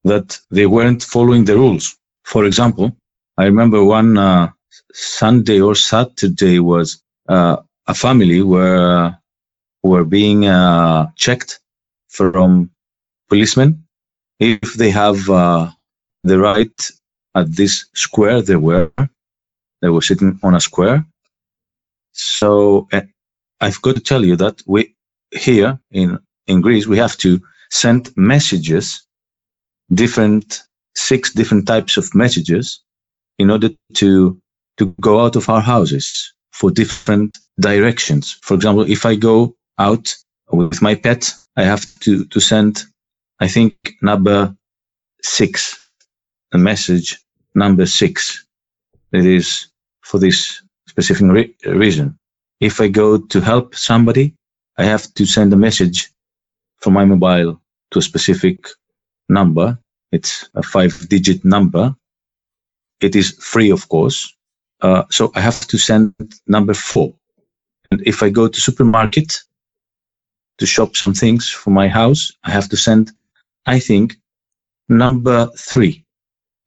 that 0.06 0.38
they 0.50 0.66
weren't 0.66 1.02
following 1.02 1.44
the 1.44 1.56
rules. 1.56 1.96
For 2.24 2.44
example, 2.46 2.96
I 3.38 3.44
remember 3.44 3.84
one 3.84 4.16
uh, 4.16 4.50
Sunday 4.92 5.60
or 5.60 5.74
Saturday 5.74 6.58
was 6.60 7.02
uh, 7.28 7.56
a 7.86 7.94
family 7.94 8.42
were 8.42 9.14
were 9.82 10.04
being 10.04 10.46
uh, 10.46 11.10
checked 11.16 11.60
from 12.08 12.70
policemen 13.28 13.84
if 14.40 14.74
they 14.74 14.90
have 14.90 15.28
uh, 15.30 15.70
the 16.24 16.38
right 16.38 16.90
at 17.34 17.46
this 17.54 17.86
square 17.94 18.42
they 18.42 18.56
were 18.56 18.90
they 19.82 19.88
were 19.88 20.02
sitting 20.02 20.38
on 20.42 20.54
a 20.54 20.60
square 20.60 21.04
so 22.12 22.88
uh, 22.92 23.02
i've 23.60 23.80
got 23.82 23.94
to 23.94 24.00
tell 24.00 24.24
you 24.24 24.36
that 24.36 24.62
we 24.66 24.94
here 25.32 25.78
in 25.92 26.18
in 26.46 26.60
greece 26.60 26.86
we 26.86 26.98
have 26.98 27.16
to 27.16 27.40
send 27.70 28.10
messages 28.16 29.05
different 29.92 30.62
six 30.94 31.32
different 31.32 31.66
types 31.66 31.96
of 31.96 32.14
messages 32.14 32.80
in 33.38 33.50
order 33.50 33.70
to 33.94 34.40
to 34.78 34.94
go 35.00 35.20
out 35.20 35.36
of 35.36 35.48
our 35.48 35.60
houses 35.60 36.34
for 36.52 36.70
different 36.70 37.38
directions. 37.60 38.38
For 38.42 38.54
example, 38.54 38.90
if 38.90 39.04
I 39.04 39.14
go 39.14 39.54
out 39.78 40.14
with 40.50 40.80
my 40.82 40.94
pet, 40.94 41.32
I 41.56 41.64
have 41.64 41.84
to, 42.00 42.24
to 42.26 42.40
send, 42.40 42.84
I 43.40 43.48
think, 43.48 43.74
number 44.02 44.54
six, 45.22 45.88
a 46.52 46.58
message 46.58 47.18
number 47.54 47.86
six. 47.86 48.44
It 49.12 49.24
is 49.24 49.68
for 50.02 50.18
this 50.18 50.62
specific 50.88 51.26
re- 51.26 51.54
reason. 51.66 52.18
If 52.60 52.80
I 52.80 52.88
go 52.88 53.18
to 53.18 53.40
help 53.40 53.74
somebody, 53.74 54.34
I 54.78 54.84
have 54.84 55.12
to 55.14 55.26
send 55.26 55.52
a 55.52 55.56
message 55.56 56.10
from 56.78 56.94
my 56.94 57.04
mobile 57.04 57.60
to 57.90 57.98
a 57.98 58.02
specific 58.02 58.66
number. 59.28 59.78
It's 60.12 60.48
a 60.54 60.62
five 60.62 61.08
digit 61.08 61.44
number. 61.44 61.94
It 63.00 63.16
is 63.16 63.32
free, 63.40 63.70
of 63.70 63.88
course. 63.88 64.34
Uh, 64.80 65.04
so 65.10 65.32
I 65.34 65.40
have 65.40 65.66
to 65.66 65.78
send 65.78 66.14
number 66.46 66.74
four. 66.74 67.14
And 67.90 68.02
if 68.06 68.22
I 68.22 68.30
go 68.30 68.48
to 68.48 68.60
supermarket 68.60 69.38
to 70.58 70.66
shop 70.66 70.96
some 70.96 71.14
things 71.14 71.48
for 71.48 71.70
my 71.70 71.88
house, 71.88 72.32
I 72.44 72.50
have 72.50 72.68
to 72.70 72.76
send, 72.76 73.12
I 73.66 73.78
think, 73.78 74.16
number 74.88 75.48
three, 75.56 76.04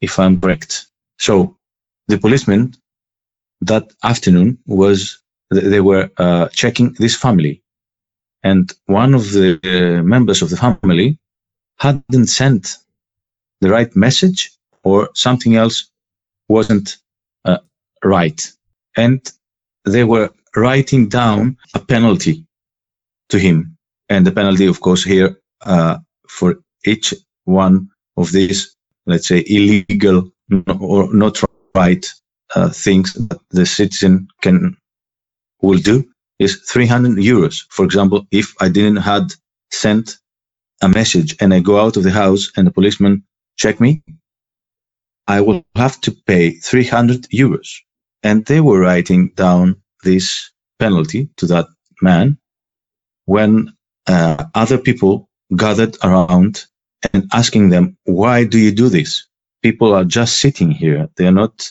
if 0.01 0.20
I'm 0.20 0.39
correct. 0.39 0.88
So 1.18 1.58
the 2.08 2.18
policeman 2.18 2.75
that 3.62 3.92
afternoon 4.04 4.58
was, 4.66 5.22
they 5.51 5.82
were 5.82 6.10
uh, 6.18 6.48
checking 6.50 6.94
this 6.94 7.16
family. 7.16 7.62
And 8.44 8.72
one 8.86 9.13
of 9.13 9.32
the 9.32 9.60
uh, 9.63 10.04
members 10.04 10.42
of 10.42 10.50
the 10.50 10.58
family 10.58 11.20
hadn't 11.80 12.28
sent 12.28 12.78
the 13.62 13.70
right 13.70 13.96
message 13.96 14.52
or 14.84 15.10
something 15.14 15.56
else 15.56 15.90
wasn't 16.48 16.98
right. 18.04 18.52
And 18.98 19.22
they 19.86 20.04
were 20.04 20.30
writing 20.56 21.10
down 21.10 21.58
a 21.74 21.80
penalty 21.80 22.46
to 23.30 23.40
him. 23.40 23.78
And 24.10 24.26
the 24.26 24.32
penalty, 24.32 24.66
of 24.66 24.82
course, 24.82 25.04
here 25.04 25.40
uh, 25.62 25.98
for 26.28 26.56
each 26.86 27.14
one 27.46 27.90
of 28.18 28.32
these, 28.32 28.76
let's 29.06 29.28
say, 29.28 29.44
illegal 29.48 30.32
or 30.80 31.14
not 31.14 31.42
right 31.76 32.06
uh, 32.56 32.70
things 32.70 33.14
that 33.14 33.40
the 33.52 33.66
citizen 33.66 34.28
can 34.42 34.76
will 35.62 35.78
do 35.78 36.04
is 36.40 36.56
300 36.72 37.18
euros. 37.18 37.66
For 37.70 37.86
example, 37.86 38.26
if 38.32 38.54
I 38.60 38.70
didn't 38.70 38.98
had 38.98 39.34
sent 39.72 40.18
a 40.82 40.90
message 40.90 41.36
and 41.40 41.54
I 41.54 41.60
go 41.60 41.80
out 41.80 41.98
of 41.98 42.04
the 42.04 42.12
house 42.12 42.52
and 42.56 42.66
the 42.66 42.72
policeman 42.72 43.24
check 43.58 43.80
me, 43.80 44.02
I 45.28 45.42
will 45.42 45.64
have 45.76 46.00
to 46.02 46.12
pay 46.12 46.52
300 46.52 47.24
euros. 47.30 47.70
And 48.24 48.46
they 48.46 48.62
were 48.62 48.80
writing 48.80 49.30
down 49.36 49.82
this 50.04 50.52
penalty 50.80 51.30
to 51.38 51.46
that 51.48 51.68
man 52.02 52.38
when 53.26 53.74
uh, 54.08 54.46
other 54.56 54.78
people 54.78 55.30
gathered 55.56 55.98
around 56.04 56.66
and 57.14 57.28
asking 57.34 57.70
them, 57.70 57.98
why 58.06 58.44
do 58.44 58.58
you 58.58 58.72
do 58.72 58.90
this? 58.90 59.26
People 59.62 59.94
are 59.94 60.06
just 60.06 60.40
sitting 60.40 60.72
here. 60.72 61.10
They 61.16 61.28
are 61.28 61.32
not 61.32 61.70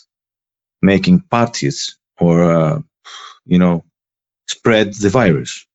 making 0.83 1.21
parties 1.31 1.99
or, 2.21 2.45
uh, 2.45 2.81
you 3.45 3.59
know, 3.59 3.85
spread 4.47 4.95
the 4.95 5.09
virus. 5.09 5.67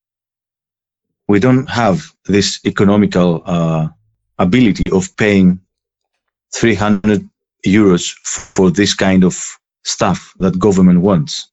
We 1.28 1.40
don't 1.40 1.68
have 1.68 2.12
this 2.26 2.60
economical 2.64 3.42
uh, 3.44 3.88
ability 4.38 4.90
of 4.92 5.16
paying 5.16 5.60
300 6.54 7.28
euros 7.66 8.12
for 8.24 8.70
this 8.70 8.94
kind 8.94 9.24
of 9.24 9.58
stuff 9.84 10.32
that 10.38 10.58
government 10.58 11.00
wants. 11.00 11.50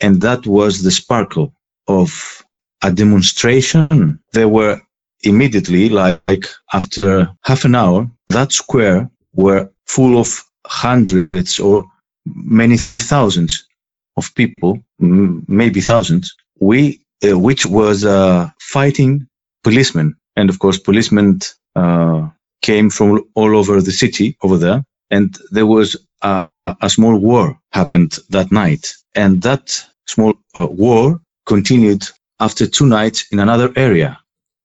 And 0.00 0.20
that 0.22 0.46
was 0.46 0.82
the 0.82 0.90
sparkle 0.90 1.52
of 1.86 2.42
a 2.82 2.90
demonstration. 2.90 4.18
There 4.32 4.48
were 4.48 4.80
immediately, 5.22 5.88
like 5.88 6.46
after 6.72 7.30
half 7.42 7.64
an 7.64 7.74
hour, 7.74 8.10
that 8.30 8.52
square 8.52 9.10
were 9.34 9.70
full 9.86 10.18
of 10.18 10.42
hundreds 10.66 11.58
or 11.58 11.84
many 12.26 12.76
thousands 12.76 13.66
of 14.16 14.34
people, 14.34 14.78
maybe 14.98 15.80
thousands, 15.80 16.34
we, 16.58 17.00
uh, 17.24 17.38
which 17.38 17.66
was 17.66 18.04
uh, 18.04 18.50
fighting 18.60 19.26
policemen. 19.62 20.16
And 20.36 20.48
of 20.48 20.58
course, 20.58 20.78
policemen 20.78 21.40
uh, 21.76 22.28
came 22.62 22.90
from 22.90 23.22
all 23.34 23.56
over 23.56 23.80
the 23.80 23.92
city 23.92 24.36
over 24.42 24.56
there. 24.56 24.84
And 25.10 25.36
there 25.50 25.66
was 25.66 25.96
a, 26.22 26.48
a 26.80 26.90
small 26.90 27.18
war 27.18 27.58
happened 27.72 28.18
that 28.30 28.52
night. 28.52 28.92
And 29.14 29.42
that 29.42 29.84
small 30.06 30.34
uh, 30.60 30.66
war 30.66 31.20
continued 31.46 32.06
after 32.38 32.66
two 32.66 32.86
nights 32.86 33.26
in 33.32 33.38
another 33.38 33.72
area 33.76 34.18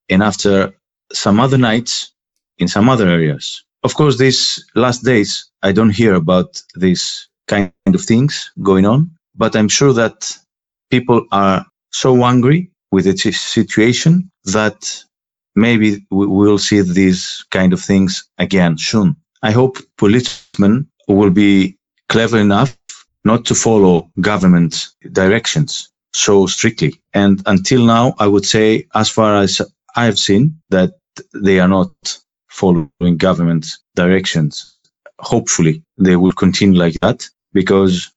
and 0.10 0.24
after 0.24 0.74
some 1.14 1.40
other 1.40 1.58
nights 1.58 2.12
in 2.58 2.68
some 2.68 2.90
other 2.90 3.08
areas. 3.08 3.64
Of 3.84 3.94
course, 3.96 4.18
these 4.18 4.64
last 4.76 5.04
days, 5.04 5.50
I 5.62 5.72
don't 5.72 5.90
hear 5.90 6.16
about 6.16 6.62
these 6.76 7.28
kind 7.48 7.72
of 7.88 8.02
things 8.02 8.52
going 8.64 8.86
on, 8.86 9.12
but 9.36 9.56
I'm 9.56 9.70
sure 9.70 9.94
that 9.94 10.38
people 10.90 11.26
are 11.32 11.66
so 11.96 12.26
angry 12.26 12.70
with 12.92 13.06
the 13.06 13.32
situation 13.32 14.30
that 14.44 14.78
maybe 15.56 16.06
we 16.12 16.28
will 16.28 16.58
see 16.58 16.82
these 16.82 17.46
kind 17.52 17.72
of 17.72 17.82
things 17.82 18.28
again 18.38 18.78
soon. 18.78 19.16
I 19.42 19.52
hope 19.52 19.78
policemen 19.98 20.90
will 21.08 21.30
be 21.30 21.78
clever 22.10 22.38
enough 22.38 22.78
not 23.24 23.46
to 23.46 23.56
follow 23.56 24.10
government 24.20 24.88
directions 25.14 25.90
so 26.14 26.48
strictly. 26.48 27.02
And 27.14 27.42
until 27.46 27.86
now, 27.86 28.14
I 28.20 28.28
would 28.28 28.46
say, 28.46 28.88
as 28.94 29.10
far 29.10 29.38
as 29.38 29.62
I've 29.96 30.20
seen, 30.20 30.60
that 30.70 30.92
they 31.34 31.60
are 31.60 31.68
not 31.68 31.92
following 32.50 33.18
government 33.18 33.66
directions. 33.96 34.78
Hopefully, 35.20 35.82
they 35.98 36.18
will 36.18 36.34
continue 36.34 36.78
like 36.78 36.98
that 37.02 37.26
because 37.54 38.12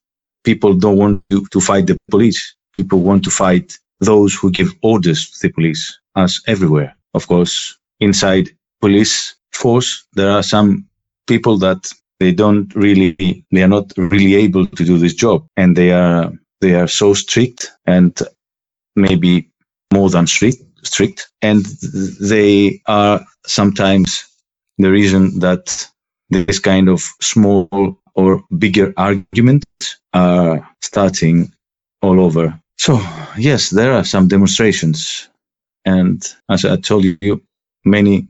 people 0.44 0.74
don't 0.74 0.98
want 0.98 1.22
to, 1.30 1.46
to 1.52 1.60
fight 1.60 1.86
the 1.86 1.96
police 2.10 2.56
people 2.78 3.00
want 3.00 3.24
to 3.24 3.30
fight 3.30 3.76
those 4.00 4.34
who 4.34 4.50
give 4.50 4.72
orders 4.82 5.30
to 5.30 5.48
the 5.48 5.52
police, 5.52 5.98
as 6.16 6.40
everywhere. 6.46 6.96
Of 7.14 7.26
course, 7.26 7.76
inside 8.00 8.50
police 8.80 9.34
force, 9.52 10.06
there 10.14 10.30
are 10.30 10.42
some 10.42 10.86
people 11.26 11.58
that 11.58 11.92
they 12.20 12.32
don't 12.32 12.74
really, 12.74 13.44
they 13.50 13.62
are 13.62 13.68
not 13.68 13.92
really 13.96 14.34
able 14.36 14.66
to 14.66 14.84
do 14.84 14.98
this 14.98 15.14
job, 15.14 15.46
and 15.56 15.76
they 15.76 15.92
are 15.92 16.32
they 16.60 16.74
are 16.74 16.88
so 16.88 17.14
strict 17.14 17.70
and 17.86 18.18
maybe 18.96 19.48
more 19.92 20.10
than 20.10 20.26
strict, 20.26 20.62
strict, 20.82 21.28
and 21.42 21.64
they 22.20 22.80
are 22.86 23.24
sometimes 23.46 24.24
the 24.78 24.90
reason 24.90 25.38
that 25.38 25.88
this 26.30 26.58
kind 26.58 26.88
of 26.88 27.00
small 27.20 27.68
or 28.14 28.42
bigger 28.58 28.92
arguments 28.96 29.66
are 30.14 30.68
starting 30.80 31.52
all 32.02 32.20
over 32.20 32.60
so, 32.78 33.00
yes, 33.36 33.70
there 33.70 33.92
are 33.92 34.04
some 34.04 34.28
demonstrations. 34.28 35.28
And 35.84 36.22
as 36.48 36.64
I 36.64 36.76
told 36.76 37.04
you, 37.04 37.42
many, 37.84 38.28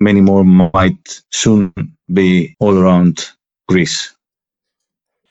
many 0.00 0.20
more 0.20 0.44
might 0.44 1.22
soon 1.30 1.72
be 2.12 2.56
all 2.58 2.78
around 2.78 3.30
Greece. 3.68 4.14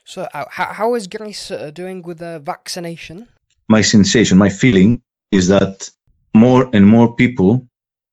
So, 0.05 0.27
uh, 0.33 0.45
how, 0.49 0.65
how 0.65 0.95
is 0.95 1.07
Greece 1.07 1.51
uh, 1.51 1.71
doing 1.71 2.01
with 2.01 2.19
the 2.19 2.39
vaccination? 2.39 3.27
My 3.69 3.81
sensation, 3.81 4.37
my 4.37 4.49
feeling 4.49 5.01
is 5.31 5.47
that 5.47 5.89
more 6.33 6.69
and 6.73 6.85
more 6.85 7.15
people 7.15 7.65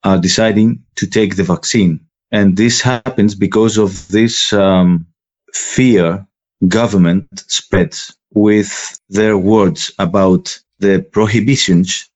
are 0.04 0.18
deciding 0.18 0.82
to 0.96 1.06
take 1.06 1.37
the 1.37 1.42
vaccine. 1.42 2.00
And 2.30 2.56
this 2.56 2.80
happens 2.80 3.34
because 3.34 3.78
of 3.78 4.06
this 4.08 4.52
um, 4.52 5.06
fear 5.52 6.27
government 6.66 7.26
spreads 7.46 8.16
with 8.32 8.98
their 9.08 9.38
words 9.38 9.92
about 9.98 10.58
the 10.80 11.06
prohibitions 11.12 12.10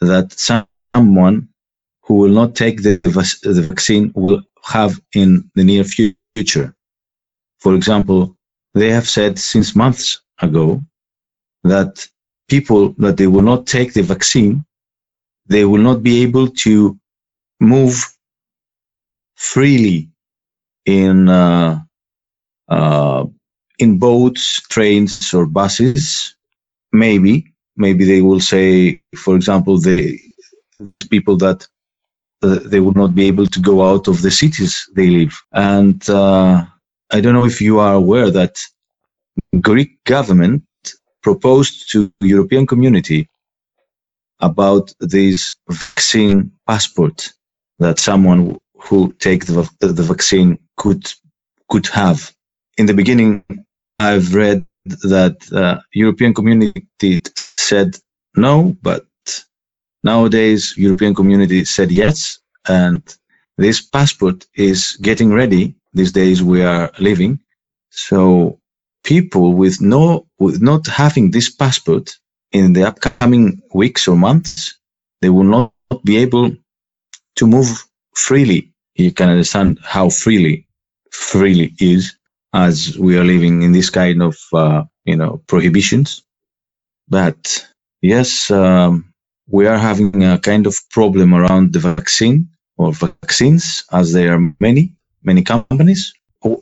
that 0.00 0.32
someone 0.32 1.48
who 2.02 2.14
will 2.14 2.30
not 2.30 2.54
take 2.54 2.82
the, 2.82 3.00
the 3.02 3.66
vaccine 3.68 4.12
will 4.14 4.42
have 4.64 5.00
in 5.14 5.50
the 5.54 5.64
near 5.64 5.84
future. 5.84 6.74
For 7.58 7.74
example, 7.74 8.36
they 8.74 8.90
have 8.90 9.08
said 9.08 9.38
since 9.38 9.74
months 9.74 10.20
ago 10.40 10.82
that 11.62 12.06
people 12.48 12.94
that 12.98 13.16
they 13.16 13.26
will 13.26 13.42
not 13.42 13.66
take 13.66 13.94
the 13.94 14.02
vaccine, 14.02 14.64
they 15.46 15.64
will 15.64 15.80
not 15.80 16.02
be 16.02 16.22
able 16.22 16.48
to 16.48 16.98
move 17.60 18.04
freely 19.36 20.10
in 20.84 21.28
uh, 21.28 21.80
uh, 22.68 23.24
in 23.78 23.98
boats, 23.98 24.60
trains, 24.68 25.32
or 25.34 25.46
buses, 25.46 26.34
maybe, 26.92 27.52
maybe 27.76 28.04
they 28.04 28.22
will 28.22 28.40
say, 28.40 29.00
for 29.16 29.36
example, 29.36 29.78
the 29.78 30.18
people 31.10 31.36
that 31.36 31.66
uh, 32.42 32.58
they 32.64 32.80
will 32.80 32.92
not 32.94 33.14
be 33.14 33.26
able 33.26 33.46
to 33.46 33.60
go 33.60 33.82
out 33.88 34.06
of 34.08 34.22
the 34.22 34.30
cities 34.30 34.88
they 34.94 35.08
live. 35.08 35.34
And 35.52 36.08
uh, 36.08 36.64
I 37.10 37.20
don't 37.20 37.34
know 37.34 37.46
if 37.46 37.60
you 37.60 37.78
are 37.78 37.94
aware 37.94 38.30
that 38.30 38.56
Greek 39.60 40.02
government 40.04 40.62
proposed 41.22 41.90
to 41.92 42.12
European 42.20 42.66
community 42.66 43.28
about 44.40 44.92
this 45.00 45.56
vaccine 45.70 46.52
passport 46.66 47.32
that 47.78 47.98
someone 47.98 48.58
who 48.78 49.12
take 49.14 49.46
the, 49.46 49.68
the 49.80 50.02
vaccine 50.02 50.58
could 50.76 51.10
could 51.70 51.86
have 51.86 52.33
in 52.76 52.86
the 52.86 52.94
beginning, 52.94 53.44
I've 53.98 54.34
read 54.34 54.64
that 54.84 55.36
uh, 55.52 55.80
European 55.92 56.34
community 56.34 57.22
said 57.56 57.96
no, 58.36 58.76
but 58.82 59.06
nowadays 60.02 60.74
European 60.76 61.14
community 61.14 61.64
said 61.64 61.90
yes, 61.90 62.38
and 62.68 63.02
this 63.56 63.80
passport 63.80 64.46
is 64.54 64.98
getting 65.00 65.32
ready. 65.32 65.74
These 65.92 66.12
days 66.12 66.42
we 66.42 66.62
are 66.62 66.90
living, 66.98 67.38
so 67.90 68.58
people 69.04 69.52
with 69.52 69.80
no 69.80 70.26
with 70.38 70.60
not 70.60 70.86
having 70.86 71.30
this 71.30 71.48
passport 71.48 72.16
in 72.52 72.72
the 72.72 72.84
upcoming 72.84 73.62
weeks 73.72 74.08
or 74.08 74.16
months, 74.16 74.78
they 75.20 75.30
will 75.30 75.44
not 75.44 75.72
be 76.04 76.16
able 76.16 76.50
to 77.36 77.46
move 77.46 77.84
freely. 78.14 78.72
You 78.96 79.12
can 79.12 79.28
understand 79.28 79.78
how 79.82 80.08
freely 80.10 80.66
freely 81.10 81.72
is 81.78 82.16
as 82.54 82.96
we 82.98 83.18
are 83.18 83.24
living 83.24 83.62
in 83.62 83.72
this 83.72 83.90
kind 83.90 84.22
of 84.22 84.36
uh, 84.52 84.84
you 85.04 85.16
know 85.16 85.42
prohibitions. 85.48 86.22
But 87.08 87.66
yes, 88.00 88.50
um, 88.50 89.12
we 89.48 89.66
are 89.66 89.76
having 89.76 90.24
a 90.24 90.38
kind 90.38 90.66
of 90.66 90.74
problem 90.90 91.34
around 91.34 91.72
the 91.72 91.80
vaccine 91.80 92.48
or 92.78 92.92
vaccines, 92.92 93.84
as 93.92 94.12
there 94.12 94.34
are 94.34 94.54
many 94.60 94.94
many 95.22 95.42
companies. 95.42 96.14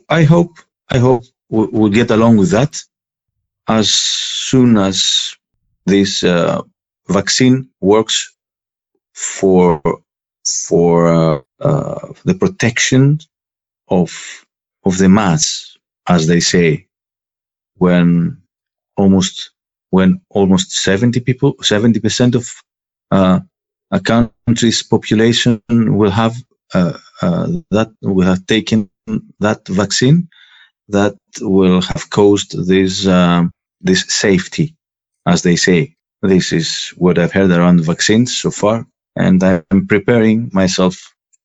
I 0.09 0.23
hope 0.23 0.57
I 0.89 0.97
hope 0.97 1.23
we'll 1.49 1.89
get 1.89 2.11
along 2.11 2.37
with 2.37 2.51
that 2.51 2.81
as 3.67 3.91
soon 3.91 4.77
as 4.77 5.35
this 5.85 6.23
uh, 6.23 6.61
vaccine 7.07 7.69
works 7.81 8.33
for 9.13 9.81
for 10.45 11.07
uh, 11.07 11.41
uh, 11.59 12.13
the 12.25 12.33
protection 12.33 13.19
of 13.89 14.11
of 14.85 14.97
the 14.97 15.09
mass 15.09 15.72
as 16.07 16.27
they 16.27 16.39
say. 16.39 16.87
when 17.77 18.37
almost 18.97 19.51
when 19.89 20.21
almost 20.29 20.71
70 20.71 21.19
people 21.21 21.53
70% 21.55 22.35
of 22.35 22.45
uh, 23.11 23.39
a 23.91 23.99
country's 23.99 24.81
population 24.83 25.61
will 25.69 26.11
have 26.11 26.35
uh, 26.73 26.97
uh, 27.21 27.47
that 27.71 27.91
will 28.01 28.25
have 28.25 28.45
taken 28.47 28.89
that 29.39 29.67
vaccine 29.67 30.27
that 30.89 31.15
will 31.41 31.81
have 31.81 32.09
caused 32.09 32.67
this 32.67 33.07
um, 33.07 33.51
this 33.81 34.05
safety 34.07 34.75
as 35.27 35.41
they 35.43 35.55
say 35.55 35.93
this 36.21 36.51
is 36.53 36.93
what 36.97 37.19
i've 37.19 37.31
heard 37.31 37.51
around 37.51 37.81
vaccines 37.85 38.35
so 38.35 38.49
far 38.51 38.85
and 39.15 39.43
i'm 39.43 39.87
preparing 39.87 40.49
myself 40.53 40.95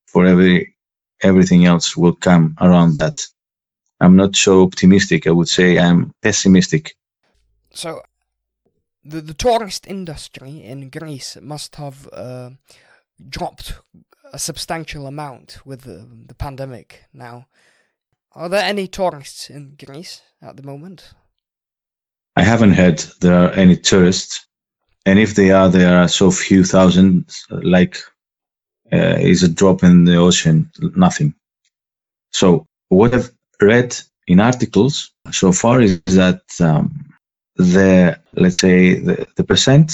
for 0.06 0.24
every 0.26 0.74
everything 1.22 1.66
else 1.66 1.96
will 1.96 2.14
come 2.14 2.56
around 2.60 2.98
that 2.98 3.20
i'm 4.00 4.16
not 4.16 4.36
so 4.36 4.62
optimistic 4.62 5.26
i 5.26 5.30
would 5.30 5.48
say 5.48 5.78
i'm 5.78 6.12
pessimistic 6.22 6.94
so 7.70 8.00
the, 9.08 9.20
the 9.20 9.34
tourist 9.34 9.86
industry 9.86 10.62
in 10.62 10.90
Greece 10.90 11.38
must 11.40 11.76
have 11.76 12.08
uh, 12.12 12.50
dropped 13.28 13.80
a 14.32 14.38
substantial 14.38 15.06
amount 15.06 15.64
with 15.64 15.82
the, 15.82 16.06
the 16.26 16.34
pandemic 16.34 17.04
now. 17.12 17.46
Are 18.32 18.48
there 18.48 18.62
any 18.62 18.86
tourists 18.86 19.48
in 19.48 19.76
Greece 19.82 20.22
at 20.42 20.56
the 20.56 20.62
moment? 20.62 21.14
I 22.36 22.42
haven't 22.42 22.74
heard 22.74 22.98
there 23.20 23.34
are 23.34 23.50
any 23.52 23.76
tourists, 23.76 24.46
and 25.06 25.18
if 25.18 25.34
they 25.34 25.50
are, 25.50 25.68
there 25.68 25.98
are 25.98 26.08
so 26.08 26.30
few 26.30 26.62
thousands. 26.62 27.44
Like, 27.50 27.96
uh, 28.92 29.16
is 29.18 29.42
a 29.42 29.48
drop 29.48 29.82
in 29.82 30.04
the 30.04 30.16
ocean, 30.16 30.70
nothing. 30.94 31.34
So 32.30 32.66
what 32.90 33.14
I've 33.14 33.32
read 33.60 33.96
in 34.26 34.40
articles 34.40 35.10
so 35.30 35.52
far 35.52 35.80
is 35.80 36.00
that 36.06 36.42
um, 36.60 37.04
the 37.56 38.18
let's 38.34 38.60
say 38.60 38.94
the, 38.94 39.26
the 39.36 39.44
percent 39.44 39.92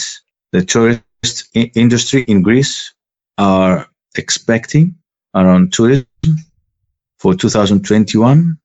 the 0.52 0.62
tourist 0.62 1.48
industry 1.54 2.22
in 2.22 2.42
Greece 2.42 2.92
are 3.38 3.86
expecting 4.16 4.94
around 5.34 5.72
tourism 5.72 6.06
for 7.18 7.34
2021 7.34 8.58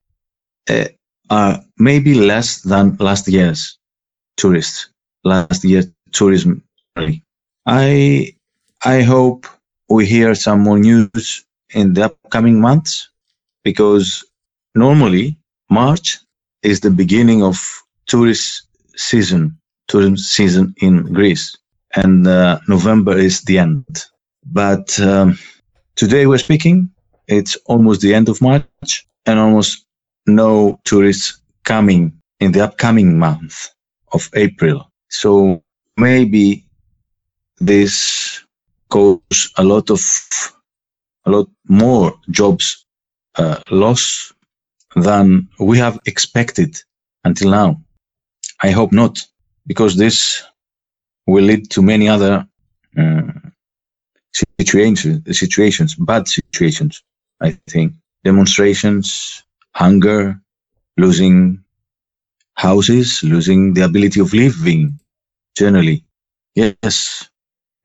uh, 0.69 0.85
are 1.29 1.59
maybe 1.77 2.13
less 2.13 2.61
than 2.61 2.95
last 2.99 3.27
year's 3.27 3.77
tourists 4.37 4.89
last 5.23 5.63
year 5.63 5.83
tourism. 6.11 6.63
I 7.65 8.33
i 8.85 9.01
hope 9.01 9.45
we 9.89 10.05
hear 10.05 10.35
some 10.35 10.61
more 10.61 10.79
news 10.79 11.45
in 11.73 11.93
the 11.93 12.05
upcoming 12.05 12.59
months 12.59 13.09
because 13.63 14.23
normally 14.75 15.37
march 15.69 16.19
is 16.63 16.79
the 16.79 16.91
beginning 16.91 17.43
of 17.43 17.57
tourist 18.07 18.67
season, 18.95 19.57
tourism 19.87 20.17
season 20.17 20.73
in 20.81 21.03
Greece, 21.13 21.55
and 21.95 22.27
uh, 22.27 22.59
November 22.67 23.17
is 23.17 23.41
the 23.43 23.59
end. 23.59 24.05
But 24.45 24.99
um, 24.99 25.37
today 25.95 26.25
we're 26.25 26.37
speaking, 26.37 26.89
it's 27.27 27.55
almost 27.65 28.01
the 28.01 28.13
end 28.13 28.29
of 28.29 28.41
March, 28.41 29.07
and 29.25 29.39
almost 29.39 29.85
no 30.27 30.79
tourists 30.83 31.41
coming 31.63 32.13
in 32.39 32.51
the 32.51 32.61
upcoming 32.61 33.17
month 33.17 33.69
of 34.11 34.29
April. 34.35 34.89
So 35.09 35.63
maybe 35.97 36.65
this 37.59 38.43
cause 38.89 39.51
a 39.57 39.63
lot 39.63 39.89
of 39.89 40.01
a 41.25 41.31
lot 41.31 41.49
more 41.67 42.13
jobs 42.31 42.85
uh, 43.35 43.59
loss 43.69 44.33
than 45.01 45.47
we 45.59 45.77
have 45.77 45.99
expected 46.05 46.81
until 47.23 47.51
now. 47.51 47.81
I 48.63 48.71
hope 48.71 48.91
not, 48.91 49.25
because 49.67 49.95
this 49.95 50.43
will 51.27 51.43
lead 51.43 51.69
to 51.71 51.81
many 51.81 52.09
other 52.09 52.47
uh, 52.97 53.31
situations, 54.59 55.37
situations, 55.37 55.95
bad 55.95 56.27
situations. 56.27 57.03
I 57.41 57.57
think 57.67 57.93
demonstrations, 58.23 59.43
hunger, 59.73 60.39
losing 60.97 61.63
houses, 62.55 63.23
losing 63.23 63.73
the 63.73 63.81
ability 63.81 64.19
of 64.19 64.33
living. 64.33 64.99
Generally, 65.57 66.03
yes, 66.55 67.29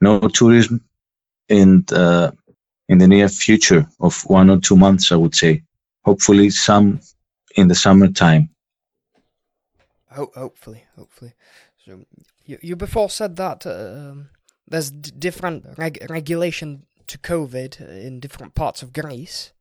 no 0.00 0.20
tourism, 0.20 0.80
and 1.48 1.90
uh, 1.92 2.30
in 2.88 2.98
the 2.98 3.08
near 3.08 3.28
future 3.28 3.86
of 4.00 4.22
one 4.26 4.50
or 4.50 4.58
two 4.58 4.76
months, 4.76 5.12
I 5.12 5.16
would 5.16 5.34
say. 5.34 5.62
Hopefully, 6.04 6.50
some 6.50 7.00
in 7.56 7.68
the 7.68 7.74
summertime 7.74 8.48
Ho- 10.14 10.32
hopefully, 10.34 10.84
hopefully. 10.96 11.32
So 11.84 12.04
you, 12.46 12.58
you 12.62 12.76
before 12.76 13.10
said 13.10 13.36
that 13.36 13.66
um, 13.66 14.28
there's 14.68 14.90
d- 14.90 15.10
different 15.18 15.66
reg- 15.76 16.06
regulation 16.08 16.86
to 17.08 17.18
COVID 17.18 17.80
in 17.80 18.20
different 18.20 18.54
parts 18.54 18.82
of 18.82 18.92
Greece. 18.92 19.52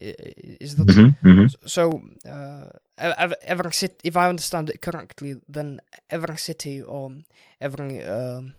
Is 0.00 0.74
that 0.76 0.88
mm-hmm, 0.88 1.28
mm-hmm. 1.28 1.46
so? 1.66 2.02
Uh, 2.28 2.70
every 2.96 3.72
city, 3.72 3.96
if 4.04 4.16
I 4.16 4.28
understand 4.28 4.68
it 4.68 4.82
correctly, 4.82 5.36
then 5.48 5.80
every 6.10 6.36
city 6.36 6.82
or 6.82 7.12
every 7.60 8.02
um, 8.02 8.54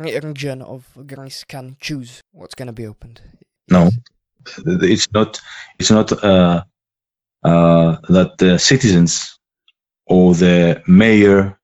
region 0.00 0.62
of 0.62 0.86
Greece 1.06 1.44
can 1.44 1.76
choose 1.80 2.22
what's 2.32 2.54
going 2.54 2.66
to 2.66 2.72
be 2.72 2.86
opened. 2.86 3.20
No, 3.68 3.90
it's 4.66 5.10
not. 5.12 5.40
It's 5.78 5.90
not 5.90 6.12
uh, 6.24 6.64
uh, 7.42 7.96
that 8.08 8.38
the 8.38 8.58
citizens 8.58 9.38
or 10.06 10.34
the 10.34 10.82
mayor 10.86 11.58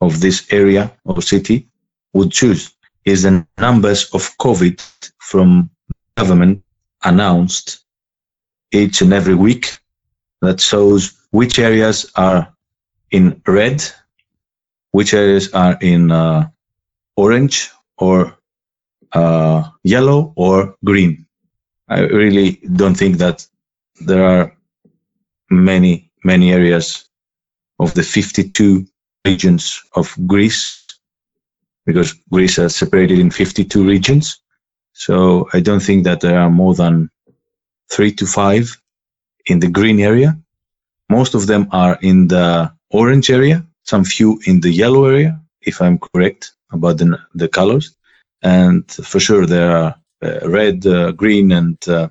of 0.00 0.20
this 0.20 0.46
area 0.52 0.92
or 1.04 1.20
city 1.22 1.68
would 2.12 2.30
choose 2.30 2.74
is 3.04 3.22
the 3.22 3.46
numbers 3.58 4.10
of 4.12 4.36
COVID 4.38 4.82
from 5.18 5.70
government 6.16 6.62
announced 7.04 7.84
each 8.72 9.00
and 9.00 9.12
every 9.12 9.34
week 9.34 9.78
that 10.42 10.60
shows 10.60 11.14
which 11.30 11.58
areas 11.58 12.10
are 12.16 12.54
in 13.10 13.40
red, 13.46 13.82
which 14.92 15.14
areas 15.14 15.52
are 15.54 15.76
in 15.80 16.10
uh, 16.10 16.48
orange 17.16 17.70
or 17.96 18.36
uh, 19.12 19.64
yellow 19.84 20.32
or 20.36 20.76
green. 20.84 21.26
I 21.88 22.00
really 22.00 22.60
don't 22.74 22.96
think 22.96 23.16
that 23.18 23.46
there 24.00 24.24
are 24.24 24.54
many, 25.50 26.10
many 26.24 26.52
areas 26.52 27.08
of 27.78 27.94
the 27.94 28.02
52 28.02 28.86
regions 29.24 29.80
of 29.94 30.14
Greece, 30.26 30.84
because 31.86 32.12
Greece 32.30 32.58
is 32.58 32.76
separated 32.76 33.18
in 33.18 33.30
52 33.30 33.84
regions. 33.84 34.40
So 34.92 35.48
I 35.52 35.60
don't 35.60 35.82
think 35.82 36.04
that 36.04 36.20
there 36.20 36.38
are 36.38 36.50
more 36.50 36.74
than 36.74 37.10
three 37.90 38.12
to 38.12 38.26
five 38.26 38.76
in 39.46 39.60
the 39.60 39.68
green 39.68 40.00
area. 40.00 40.36
Most 41.08 41.34
of 41.34 41.46
them 41.46 41.68
are 41.72 41.98
in 42.02 42.28
the 42.28 42.70
orange 42.90 43.30
area, 43.30 43.64
some 43.84 44.04
few 44.04 44.40
in 44.44 44.60
the 44.60 44.70
yellow 44.70 45.06
area, 45.06 45.40
if 45.62 45.80
I'm 45.80 45.98
correct 45.98 46.52
about 46.72 46.98
the, 46.98 47.18
the 47.34 47.48
colors. 47.48 47.94
And 48.42 48.90
for 48.90 49.18
sure, 49.20 49.46
there 49.46 49.74
are 49.76 49.94
red, 50.22 50.86
uh, 50.86 51.12
green, 51.12 51.52
and 51.52 51.76
uh, 51.88 52.08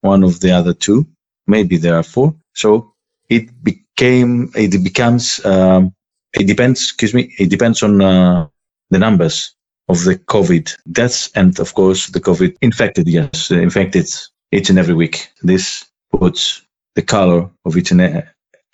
one 0.00 0.22
of 0.22 0.40
the 0.40 0.50
other 0.50 0.74
two. 0.74 1.06
Maybe 1.46 1.76
there 1.76 1.96
are 1.96 2.02
four. 2.02 2.34
So 2.54 2.94
it 3.28 3.62
be- 3.62 3.84
came, 3.96 4.50
it 4.54 4.82
becomes, 4.82 5.44
um, 5.44 5.94
it 6.34 6.46
depends, 6.46 6.80
excuse 6.82 7.14
me, 7.14 7.34
it 7.38 7.50
depends 7.50 7.82
on 7.82 8.00
uh, 8.00 8.48
the 8.90 8.98
numbers 8.98 9.54
of 9.88 10.04
the 10.04 10.16
COVID 10.16 10.74
deaths 10.90 11.30
and, 11.34 11.58
of 11.60 11.74
course, 11.74 12.08
the 12.08 12.20
COVID 12.20 12.56
infected, 12.62 13.08
yes, 13.08 13.50
infected 13.50 14.06
each 14.50 14.70
and 14.70 14.78
every 14.78 14.94
week. 14.94 15.28
This 15.42 15.86
puts 16.12 16.62
the 16.94 17.02
color 17.02 17.50
of 17.64 17.76
each 17.76 17.90
and 17.90 18.24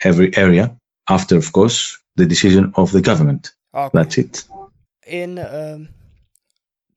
every 0.02 0.36
area 0.36 0.76
after, 1.08 1.36
of 1.36 1.52
course, 1.52 1.98
the 2.16 2.26
decision 2.26 2.72
of 2.76 2.92
the 2.92 3.00
government. 3.00 3.52
Okay. 3.74 3.90
That's 3.92 4.18
it. 4.18 4.44
In 5.06 5.38
um, 5.38 5.88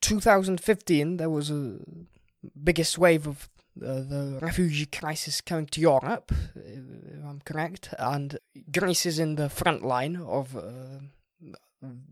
2015, 0.01 1.17
there 1.17 1.29
was 1.29 1.49
a 1.51 1.77
biggest 2.63 2.97
wave 2.97 3.27
of 3.27 3.49
uh, 3.81 4.01
the 4.01 4.39
refugee 4.41 4.85
crisis 4.85 5.41
coming 5.41 5.65
to 5.67 5.79
Europe, 5.79 6.31
if 6.55 7.25
I'm 7.25 7.41
correct, 7.45 7.93
and 7.97 8.37
Greece 8.71 9.05
is 9.05 9.19
in 9.19 9.35
the 9.35 9.49
front 9.49 9.83
line 9.83 10.17
of 10.17 10.57
uh, 10.57 10.99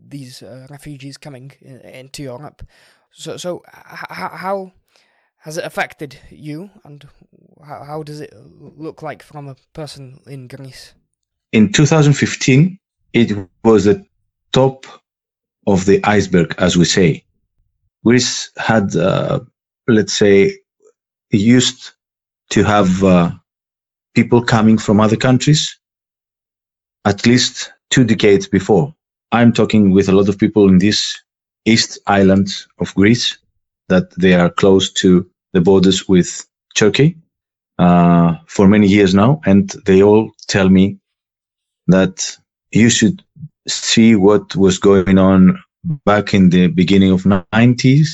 these 0.08 0.42
uh, 0.42 0.66
refugees 0.70 1.18
coming 1.18 1.52
in, 1.60 1.80
into 1.80 2.22
Europe. 2.22 2.62
So, 3.12 3.36
so 3.36 3.62
h- 3.68 4.06
how 4.08 4.72
has 5.38 5.58
it 5.58 5.64
affected 5.64 6.18
you, 6.30 6.70
and 6.84 7.06
how, 7.64 7.84
how 7.84 8.02
does 8.02 8.20
it 8.20 8.32
look 8.34 9.02
like 9.02 9.22
from 9.22 9.48
a 9.48 9.56
person 9.72 10.20
in 10.26 10.48
Greece? 10.48 10.94
In 11.52 11.72
2015, 11.72 12.78
it 13.12 13.48
was 13.64 13.84
the 13.84 14.04
top 14.52 14.86
of 15.66 15.84
the 15.86 16.02
iceberg, 16.04 16.54
as 16.58 16.76
we 16.76 16.84
say. 16.84 17.24
Greece 18.04 18.50
had, 18.56 18.96
uh, 18.96 19.40
let's 19.86 20.14
say, 20.14 20.56
used 21.30 21.92
to 22.50 22.64
have 22.64 23.04
uh, 23.04 23.30
people 24.14 24.42
coming 24.42 24.78
from 24.78 25.00
other 25.00 25.16
countries 25.16 25.78
at 27.04 27.26
least 27.26 27.72
two 27.90 28.04
decades 28.04 28.46
before. 28.46 28.94
I'm 29.32 29.52
talking 29.52 29.90
with 29.90 30.08
a 30.08 30.12
lot 30.12 30.28
of 30.28 30.38
people 30.38 30.68
in 30.68 30.78
this 30.78 31.16
east 31.64 31.98
island 32.06 32.48
of 32.78 32.94
Greece 32.94 33.38
that 33.88 34.10
they 34.12 34.34
are 34.34 34.50
close 34.50 34.92
to 34.94 35.28
the 35.52 35.60
borders 35.60 36.08
with 36.08 36.46
Turkey 36.74 37.16
uh, 37.78 38.36
for 38.46 38.68
many 38.68 38.86
years 38.86 39.14
now, 39.14 39.40
and 39.46 39.70
they 39.86 40.02
all 40.02 40.30
tell 40.46 40.68
me 40.68 40.98
that 41.86 42.36
you 42.72 42.88
should 42.90 43.22
see 43.68 44.14
what 44.14 44.54
was 44.56 44.78
going 44.78 45.18
on 45.18 45.62
back 45.84 46.34
in 46.34 46.50
the 46.50 46.66
beginning 46.68 47.10
of 47.12 47.22
90s 47.22 48.08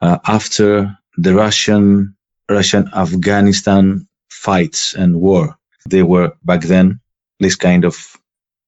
uh, 0.00 0.18
after 0.26 0.96
the 1.16 1.34
Russian 1.34 2.16
Russian 2.50 2.88
Afghanistan 2.94 4.06
fights 4.30 4.94
and 4.94 5.20
war. 5.20 5.56
They 5.88 6.02
were 6.02 6.32
back 6.44 6.62
then 6.62 7.00
this 7.40 7.56
kind 7.56 7.84
of 7.84 7.96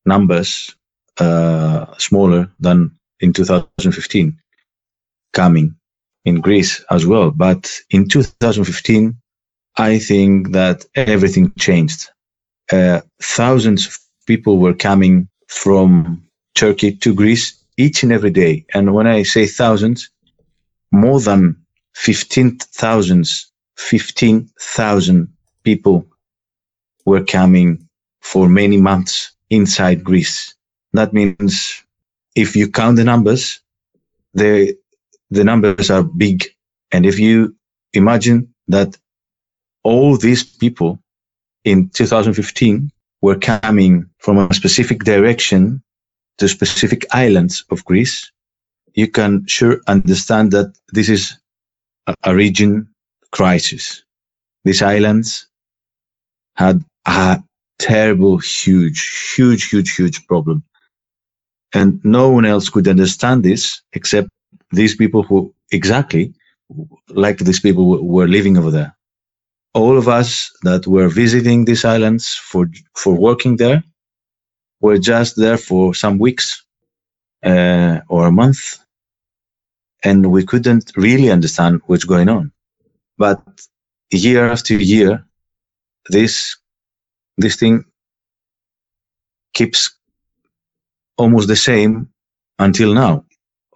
numbers 0.07 0.75
uh, 1.19 1.87
smaller 1.99 2.51
than 2.61 2.91
in 3.21 3.33
2015 3.33 4.39
coming 5.33 5.75
in 6.25 6.41
Greece 6.41 6.85
as 6.91 7.07
well. 7.07 7.31
But 7.31 7.71
in 7.91 8.09
2015, 8.09 9.17
I 9.77 9.99
think 9.99 10.53
that 10.53 10.85
everything 10.95 11.53
changed. 11.59 12.11
Uh, 12.73 13.01
thousands 13.23 13.87
of 13.87 13.99
people 14.27 14.59
were 14.59 14.75
coming 14.75 15.29
from 15.49 16.23
Turkey 16.55 16.97
to 16.97 17.15
Greece 17.15 17.64
each 17.77 18.03
and 18.03 18.13
every 18.13 18.31
day. 18.31 18.65
And 18.75 18.95
when 18.95 19.07
I 19.07 19.23
say 19.23 19.47
thousands, 19.47 20.11
more 20.93 21.21
than 21.21 21.57
15,000 21.95 23.27
15,000 23.77 25.29
people 25.65 26.07
were 27.05 27.25
coming 27.25 27.89
for 28.21 28.49
many 28.49 28.77
months 28.77 29.33
inside 29.51 30.05
Greece. 30.05 30.55
That 30.93 31.13
means 31.13 31.83
if 32.35 32.57
you 32.57 32.71
count 32.71 32.97
the 32.97 33.05
numbers, 33.05 33.61
the, 34.33 34.77
the 35.31 35.45
numbers 35.45 35.91
are 35.91 36.03
big. 36.03 36.45
And 36.93 37.05
if 37.05 37.19
you 37.19 37.57
imagine 37.93 38.55
that 38.69 38.97
all 39.83 40.17
these 40.17 40.45
people 40.45 40.99
in 41.65 41.91
2015 41.91 42.91
were 43.21 43.37
coming 43.37 44.09
from 44.19 44.39
a 44.39 44.55
specific 44.55 45.05
direction 45.05 45.83
to 46.39 46.49
specific 46.49 47.07
islands 47.13 47.65
of 47.71 47.85
Greece, 47.85 48.31
you 48.95 49.09
can 49.09 49.47
sure 49.47 49.81
understand 49.87 50.53
that 50.53 50.73
this 50.93 51.09
is 51.09 51.37
a, 52.07 52.15
a 52.25 52.35
region 52.35 52.89
crisis. 53.33 54.05
These 54.65 54.83
islands 54.83 55.47
had 56.57 56.85
a 57.07 57.43
terrible, 57.79 58.39
huge, 58.39 59.33
huge, 59.35 59.69
huge, 59.69 59.95
huge 59.95 60.27
problem. 60.27 60.63
And 61.75 62.01
no 62.05 62.31
one 62.31 62.45
else 62.45 62.69
could 62.69 62.87
understand 62.87 63.43
this 63.45 63.83
except 63.93 64.29
these 64.71 64.95
people 64.95 65.23
who 65.23 65.53
exactly 65.73 66.33
like 67.09 67.39
these 67.39 67.61
people 67.61 68.07
were 68.07 68.29
living 68.29 68.57
over 68.57 68.71
there. 68.71 68.97
All 69.75 69.99
of 69.99 70.09
us 70.09 70.51
that 70.63 70.87
were 70.87 71.09
visiting 71.09 71.65
these 71.65 71.85
islands 71.85 72.29
for, 72.29 72.69
for 72.95 73.15
working 73.15 73.57
there 73.57 73.83
were 74.85 74.99
just 74.99 75.37
there 75.37 75.61
for 75.69 75.95
some 75.95 76.17
weeks 76.19 76.47
uh, 77.43 78.01
or 78.09 78.27
a 78.27 78.37
month 78.43 78.61
and 80.05 80.31
we 80.31 80.45
couldn't 80.45 80.93
really 80.97 81.31
understand 81.31 81.81
what's 81.87 82.05
going 82.05 82.29
on. 82.29 82.53
But 83.17 83.41
year 84.11 84.51
after 84.55 84.75
year, 84.75 85.25
this 86.11 86.57
this 87.39 87.57
thing 87.57 87.85
keeps 89.55 89.81
almost 91.17 91.49
the 91.49 91.57
same 91.71 91.93
until 92.59 92.93
now. 92.95 93.25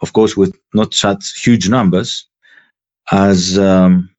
Of 0.03 0.12
course, 0.12 0.37
with 0.37 0.55
not 0.75 0.94
such 0.94 1.23
huge 1.44 1.68
numbers 1.68 2.11
as 3.11 3.59
um, 3.59 4.11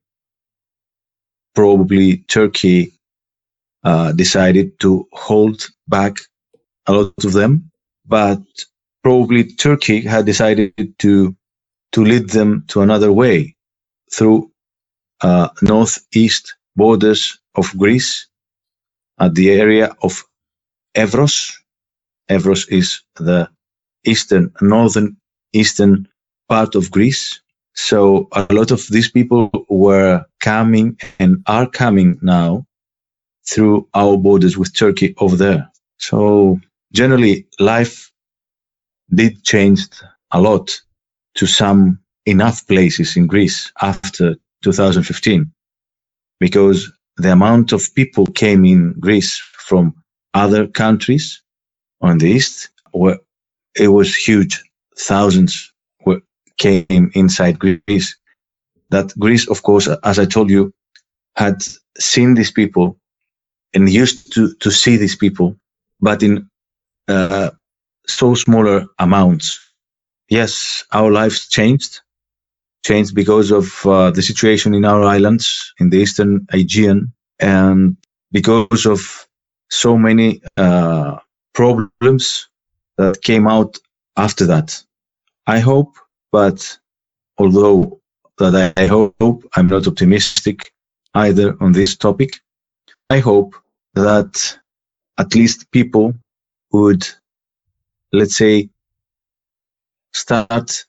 probably 1.54 2.18
Turkey 2.36 2.92
uh, 3.84 4.12
decided 4.14 4.68
to 4.80 5.08
hold 5.14 5.68
back 5.88 6.14
a 6.90 6.92
lot 6.92 7.24
of 7.24 7.34
them, 7.34 7.72
but 8.08 8.42
probably 9.04 9.44
Turkey 9.44 10.02
had 10.02 10.26
decided 10.26 10.74
to 11.00 11.36
to 11.94 12.04
lead 12.04 12.30
them 12.30 12.66
to 12.68 12.82
another 12.82 13.12
way 13.12 13.56
through 14.12 14.52
uh, 15.22 15.50
northeast 15.62 16.56
borders 16.76 17.40
of 17.56 17.66
Greece 17.78 18.28
at 19.20 19.36
the 19.36 19.52
area 19.52 19.96
of 20.02 20.24
Evros. 20.96 21.54
Evros 22.30 22.68
is 22.72 23.02
the 23.16 23.50
eastern, 24.06 24.52
northern 24.62 25.18
eastern 25.54 26.08
part 26.48 26.76
of 26.76 26.92
Greece. 26.92 27.42
So 27.74 28.28
a 28.34 28.48
lot 28.52 28.72
of 28.72 28.88
these 28.90 29.10
people 29.10 29.52
were 29.70 30.26
coming 30.40 30.98
and 31.20 31.44
are 31.48 31.68
coming 31.70 32.20
now 32.22 32.66
through 33.50 33.88
our 33.94 34.18
borders 34.18 34.58
with 34.58 34.76
Turkey 34.76 35.16
over 35.20 35.36
there. 35.36 35.72
So 35.98 36.60
generally 36.94 37.48
life 37.60 38.12
did 39.14 39.44
change 39.44 39.88
a 40.32 40.42
lot 40.42 40.80
to 41.36 41.46
some 41.46 42.00
enough 42.26 42.66
places 42.68 43.18
in 43.18 43.28
Greece 43.28 43.72
after 43.82 44.36
2015 44.64 45.52
because 46.40 46.92
the 47.18 47.32
amount 47.32 47.72
of 47.72 47.84
people 47.96 48.26
came 48.26 48.66
in 48.66 48.94
Greece 49.00 49.38
from 49.54 49.94
other 50.34 50.68
countries 50.68 51.42
on 52.02 52.18
the 52.18 52.28
east 52.28 52.70
were 52.94 53.18
it 53.76 53.90
was 53.90 54.16
huge. 54.16 54.62
Thousands 54.98 55.72
were, 56.06 56.22
came 56.58 57.12
inside 57.14 57.60
Greece. 57.60 58.18
That 58.90 59.18
Greece 59.18 59.48
of 59.48 59.64
course 59.64 59.88
as 60.04 60.20
I 60.20 60.26
told 60.26 60.50
you 60.50 60.74
had 61.36 61.64
seen 61.98 62.34
these 62.34 62.52
people 62.52 62.98
and 63.74 63.90
used 63.90 64.34
to 64.34 64.54
to 64.56 64.72
see 64.72 64.98
these 64.98 65.16
people 65.16 65.56
but 66.02 66.24
in 66.24 66.49
uh, 67.10 67.50
so 68.08 68.34
smaller 68.34 68.86
amounts 69.00 69.60
yes 70.30 70.84
our 70.92 71.12
lives 71.12 71.48
changed 71.48 72.02
changed 72.86 73.14
because 73.14 73.52
of 73.52 73.86
uh, 73.86 74.10
the 74.12 74.22
situation 74.22 74.74
in 74.74 74.86
our 74.86 75.04
islands 75.04 75.74
in 75.80 75.90
the 75.90 75.98
eastern 75.98 76.48
Aegean 76.54 77.12
and 77.40 77.98
because 78.32 78.86
of 78.86 79.28
so 79.70 79.98
many 79.98 80.42
uh, 80.58 81.18
problems 81.54 82.48
that 82.98 83.22
came 83.22 83.48
out 83.48 83.78
after 84.18 84.46
that. 84.46 84.82
I 85.48 85.60
hope, 85.60 85.96
but 86.32 86.78
although 87.38 88.00
that 88.38 88.74
I 88.78 88.88
hope, 88.88 89.44
I'm 89.56 89.68
not 89.68 89.88
optimistic 89.88 90.72
either 91.14 91.56
on 91.62 91.72
this 91.72 91.96
topic. 91.96 92.40
I 93.10 93.20
hope 93.20 93.56
that 93.96 94.58
at 95.18 95.36
least 95.36 95.70
people 95.72 96.14
would, 96.72 97.08
let's 98.12 98.38
say, 98.38 98.70
start 100.14 100.86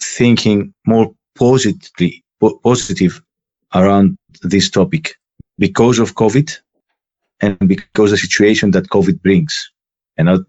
thinking 0.00 0.72
more 0.86 1.12
positively 1.34 2.22
positive 2.62 3.22
around 3.74 4.16
this 4.42 4.70
topic. 4.70 5.14
Because 5.58 5.98
of 5.98 6.14
COVID 6.14 6.52
and 7.40 7.58
because 7.68 8.10
the 8.10 8.16
situation 8.16 8.70
that 8.72 8.88
COVID 8.88 9.22
brings 9.22 9.70
and 10.16 10.26
not 10.26 10.40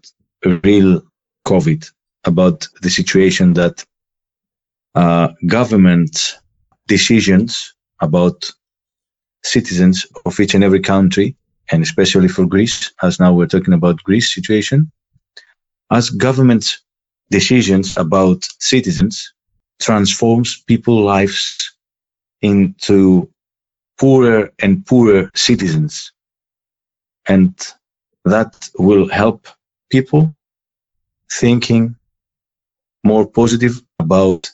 a 0.44 0.56
real 0.64 1.02
COVID 1.46 1.90
about 2.24 2.66
the 2.82 2.90
situation 2.90 3.54
that 3.54 3.84
uh, 4.94 5.28
government 5.46 6.38
decisions 6.88 7.74
about 8.00 8.50
citizens 9.44 10.06
of 10.24 10.38
each 10.40 10.54
and 10.54 10.64
every 10.64 10.80
country 10.80 11.36
and 11.70 11.82
especially 11.82 12.28
for 12.28 12.46
Greece, 12.46 12.92
as 13.02 13.18
now 13.20 13.32
we're 13.32 13.46
talking 13.46 13.74
about 13.74 14.02
Greece 14.02 14.34
situation, 14.34 14.90
as 15.90 16.10
government 16.10 16.78
decisions 17.30 17.96
about 17.96 18.44
citizens 18.58 19.32
transforms 19.80 20.62
people's 20.62 21.04
lives 21.04 21.76
into 22.42 23.28
poorer 23.98 24.50
and 24.60 24.84
poorer 24.86 25.30
citizens. 25.34 26.12
And 27.28 27.54
that 28.24 28.68
will 28.78 29.08
help 29.08 29.48
people 29.90 30.34
thinking 31.30 31.96
more 33.04 33.26
positive 33.26 33.80
about 33.98 34.50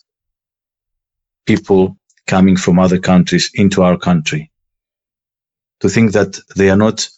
people 1.46 1.96
coming 2.26 2.56
from 2.56 2.78
other 2.78 2.98
countries 2.98 3.50
into 3.54 3.82
our 3.82 3.96
country. 3.98 4.51
To 5.82 5.88
think 5.88 6.12
that 6.12 6.38
they 6.54 6.70
are 6.70 6.76
not 6.76 7.08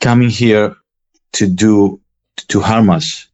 coming 0.00 0.30
here 0.30 0.74
to 1.32 1.46
do, 1.46 2.00
to 2.48 2.60
harm 2.60 2.88
us 2.88 3.28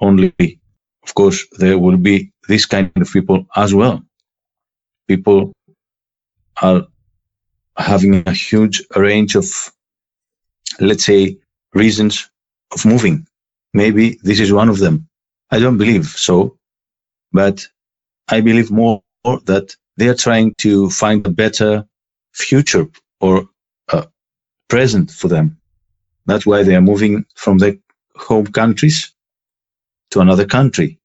only. 0.00 0.58
Of 1.02 1.14
course, 1.14 1.46
there 1.58 1.78
will 1.78 1.98
be 1.98 2.32
this 2.48 2.64
kind 2.64 2.90
of 2.96 3.12
people 3.12 3.46
as 3.54 3.74
well. 3.74 4.02
People 5.06 5.52
are 6.62 6.86
having 7.76 8.26
a 8.26 8.32
huge 8.32 8.82
range 8.96 9.36
of, 9.36 9.46
let's 10.80 11.04
say, 11.04 11.36
reasons 11.74 12.30
of 12.72 12.86
moving. 12.86 13.26
Maybe 13.74 14.18
this 14.22 14.40
is 14.40 14.50
one 14.50 14.70
of 14.70 14.78
them. 14.78 15.06
I 15.50 15.58
don't 15.58 15.76
believe 15.76 16.06
so, 16.06 16.56
but 17.32 17.68
I 18.28 18.40
believe 18.40 18.70
more 18.70 19.02
that 19.24 19.76
they 19.98 20.08
are 20.08 20.14
trying 20.14 20.54
to 20.58 20.88
find 20.88 21.26
a 21.26 21.30
better 21.30 21.86
future 22.32 22.88
or 23.20 23.48
a 23.88 24.06
present 24.68 25.10
for 25.10 25.28
them. 25.28 25.58
That's 26.26 26.46
why 26.46 26.62
they 26.62 26.74
are 26.74 26.80
moving 26.80 27.24
from 27.34 27.58
their 27.58 27.76
home 28.16 28.46
countries 28.46 29.12
to 30.10 30.20
another 30.20 30.46
country 30.46 30.98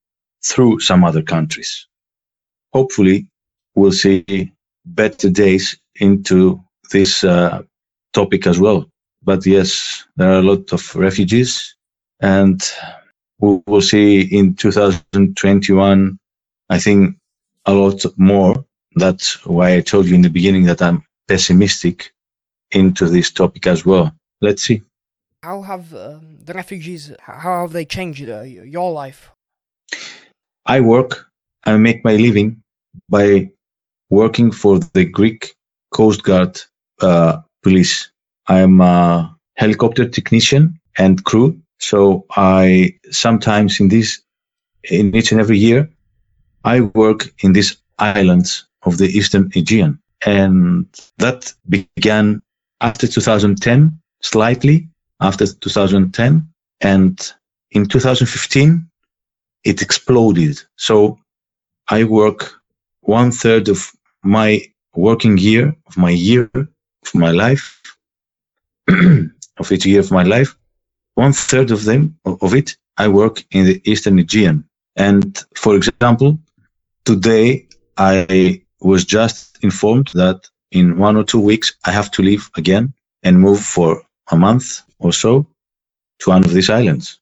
through 0.44 0.80
some 0.80 1.04
other 1.04 1.22
countries. 1.22 1.88
Hopefully, 2.74 3.28
we'll 3.76 3.92
see 3.92 4.52
better 4.86 5.30
days 5.30 5.78
into 5.96 6.64
this 6.92 7.24
uh, 7.24 7.62
topic 8.14 8.48
as 8.48 8.60
well. 8.60 8.90
But 9.24 9.46
yes, 9.46 10.06
there 10.16 10.32
are 10.32 10.40
a 10.40 10.44
lot 10.44 10.74
of 10.74 10.96
refugees, 10.96 11.76
and 12.22 12.62
we 13.40 13.62
will 13.68 13.82
see 13.82 14.22
in 14.22 14.56
2021, 14.56 16.20
I 16.70 16.80
think, 16.80 17.16
a 17.66 17.74
lot 17.74 18.04
more. 18.18 18.66
That's 18.96 19.46
why 19.46 19.76
I 19.76 19.82
told 19.82 20.08
you 20.08 20.16
in 20.16 20.22
the 20.22 20.30
beginning 20.30 20.66
that 20.66 20.82
I'm 20.82 21.04
pessimistic 21.28 22.14
into 22.72 23.08
this 23.08 23.32
topic 23.32 23.68
as 23.68 23.86
well. 23.86 24.14
Let's 24.42 24.64
see. 24.64 24.82
How 25.44 25.62
have 25.62 25.94
um, 25.94 26.38
the 26.44 26.54
refugees? 26.54 27.12
How 27.20 27.62
have 27.62 27.74
they 27.74 27.86
changed 27.86 28.30
uh, 28.30 28.42
your 28.42 28.92
life? 28.92 29.32
I 30.66 30.82
work. 30.82 31.28
I 31.66 31.78
make 31.78 32.04
my 32.04 32.16
living 32.16 32.62
by 33.10 33.52
working 34.10 34.52
for 34.52 34.80
the 34.94 35.06
Greek 35.06 35.56
Coast 35.92 36.24
Guard 36.24 36.62
uh, 37.02 37.42
police. 37.64 38.12
I'm 38.48 38.82
a 38.82 39.36
helicopter 39.58 40.08
technician 40.08 40.80
and 40.98 41.24
crew. 41.24 41.60
So 41.80 42.26
I 42.32 42.96
sometimes 43.10 43.80
in 43.80 43.88
this, 43.90 44.22
in 44.84 45.16
each 45.16 45.32
and 45.32 45.42
every 45.42 45.58
year, 45.58 45.90
I 46.64 46.82
work 46.82 47.34
in 47.40 47.54
these 47.54 47.78
islands 47.98 48.68
of 48.84 48.98
the 48.98 49.06
Eastern 49.06 49.52
Aegean. 49.56 50.00
And 50.26 50.86
that 51.18 51.54
began 51.68 52.42
after 52.80 53.08
2010, 53.08 54.00
slightly 54.22 54.88
after 55.20 55.46
2010. 55.46 56.48
And 56.82 57.34
in 57.72 57.86
2015, 57.86 58.88
it 59.64 59.82
exploded. 59.82 60.62
So 60.76 61.20
I 61.90 62.04
work 62.04 62.54
one 63.02 63.32
third 63.32 63.70
of 63.70 63.92
my 64.24 64.62
working 64.96 65.38
year, 65.38 65.76
of 65.88 65.98
my 65.98 66.12
year, 66.12 66.50
of 66.54 67.16
my 67.16 67.32
life, 67.32 67.82
of 68.88 69.72
each 69.72 69.86
year 69.86 70.00
of 70.00 70.12
my 70.12 70.24
life, 70.24 70.56
one 71.16 71.34
third 71.34 71.72
of 71.72 71.86
them, 71.86 72.18
of 72.26 72.54
it, 72.54 72.76
I 72.98 73.08
work 73.08 73.44
in 73.52 73.66
the 73.66 73.82
Eastern 73.86 74.20
Aegean. 74.20 74.66
And 74.96 75.40
for 75.56 75.76
example, 75.76 76.40
today 77.06 77.68
I 77.98 78.62
was 78.82 79.06
just 79.06 79.58
informed 79.64 80.10
that 80.14 80.50
in 80.72 80.98
one 80.98 81.16
or 81.16 81.24
two 81.24 81.40
weeks 81.40 81.74
I 81.86 81.92
have 81.92 82.12
to 82.12 82.22
leave 82.22 82.50
again 82.56 82.94
and 83.24 83.40
move 83.40 83.60
for 83.60 84.02
a 84.32 84.38
month 84.38 84.82
or 85.00 85.14
so 85.14 85.46
to 86.20 86.30
one 86.30 86.44
of 86.44 86.54
these 86.54 86.70
islands. 86.70 87.20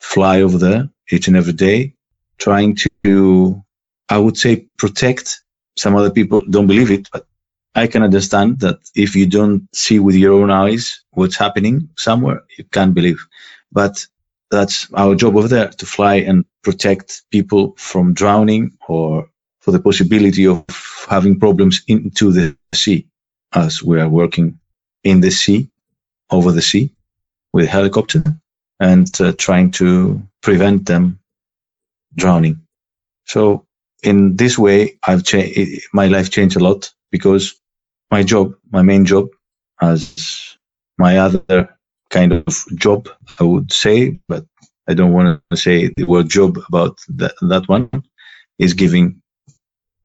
Fly 0.00 0.42
over 0.42 0.58
there 0.58 0.88
each 1.10 1.28
and 1.28 1.36
every 1.36 1.52
day, 1.52 1.94
trying 2.38 2.76
to, 3.04 3.62
I 4.08 4.18
would 4.18 4.36
say, 4.36 4.66
protect. 4.78 5.42
Some 5.76 5.94
other 5.96 6.10
people 6.10 6.42
don't 6.50 6.66
believe 6.66 6.90
it, 6.90 7.08
but 7.12 7.26
I 7.74 7.86
can 7.86 8.02
understand 8.02 8.60
that 8.60 8.78
if 8.94 9.14
you 9.14 9.26
don't 9.26 9.68
see 9.74 9.98
with 10.00 10.16
your 10.16 10.32
own 10.32 10.50
eyes 10.50 11.00
what's 11.10 11.36
happening 11.36 11.88
somewhere, 11.96 12.42
you 12.56 12.64
can't 12.64 12.94
believe. 12.94 13.24
But 13.70 14.04
that's 14.50 14.92
our 14.94 15.14
job 15.14 15.36
over 15.36 15.48
there 15.48 15.68
to 15.68 15.86
fly 15.86 16.16
and 16.16 16.44
protect 16.62 17.22
people 17.30 17.74
from 17.76 18.14
drowning 18.14 18.72
or 18.88 19.28
for 19.60 19.72
the 19.72 19.80
possibility 19.80 20.46
of 20.46 20.64
having 21.08 21.38
problems 21.38 21.82
into 21.88 22.32
the 22.32 22.56
sea 22.74 23.06
as 23.54 23.82
we 23.82 24.00
are 24.00 24.08
working 24.08 24.58
in 25.04 25.20
the 25.20 25.30
sea, 25.30 25.68
over 26.30 26.52
the 26.52 26.62
sea 26.62 26.90
with 27.52 27.64
a 27.64 27.68
helicopter 27.68 28.22
and 28.80 29.20
uh, 29.20 29.32
trying 29.38 29.70
to 29.70 30.20
prevent 30.42 30.86
them 30.86 31.18
drowning. 32.16 32.60
So 33.24 33.66
in 34.02 34.36
this 34.36 34.58
way, 34.58 34.98
I've 35.06 35.24
changed, 35.24 35.82
my 35.92 36.06
life 36.06 36.30
changed 36.30 36.56
a 36.56 36.62
lot 36.62 36.90
because 37.10 37.54
my 38.10 38.22
job, 38.22 38.54
my 38.70 38.82
main 38.82 39.04
job 39.04 39.28
as 39.80 40.56
my 40.98 41.18
other 41.18 41.68
kind 42.10 42.32
of 42.32 42.64
job, 42.74 43.08
I 43.40 43.44
would 43.44 43.72
say, 43.72 44.18
but 44.28 44.44
I 44.88 44.94
don't 44.94 45.12
want 45.12 45.40
to 45.50 45.56
say 45.56 45.90
the 45.96 46.04
word 46.04 46.28
job 46.28 46.58
about 46.68 46.98
that, 47.08 47.34
that 47.42 47.68
one 47.68 47.90
is 48.58 48.74
giving 48.74 49.20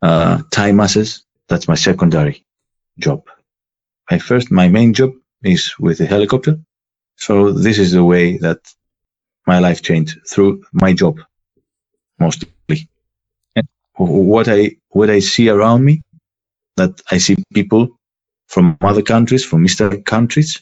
uh, 0.04 0.42
Thai 0.52 0.74
masses. 0.74 1.24
That's 1.48 1.68
my 1.68 1.76
secondary 1.76 2.46
job. 3.00 3.24
My 4.12 4.20
first, 4.20 4.52
my 4.52 4.68
main 4.68 4.94
job 4.94 5.12
is 5.44 5.74
with 5.80 6.00
a 6.02 6.06
helicopter. 6.06 6.60
So 7.16 7.52
this 7.52 7.80
is 7.80 7.92
the 7.94 8.04
way 8.04 8.38
that 8.38 8.60
my 9.48 9.60
life 9.60 9.82
changed 9.82 10.20
through 10.30 10.64
my 10.74 10.94
job, 10.94 11.20
mostly. 12.20 12.50
And 13.56 13.68
what 13.96 14.48
I 14.50 14.76
what 14.90 15.10
I 15.10 15.20
see 15.20 15.50
around 15.50 15.86
me, 15.86 16.02
that 16.76 17.02
I 17.12 17.18
see 17.18 17.36
people 17.54 17.88
from 18.48 18.78
other 18.82 19.02
countries, 19.02 19.46
from 19.46 19.66
Eastern 19.66 20.04
countries, 20.04 20.62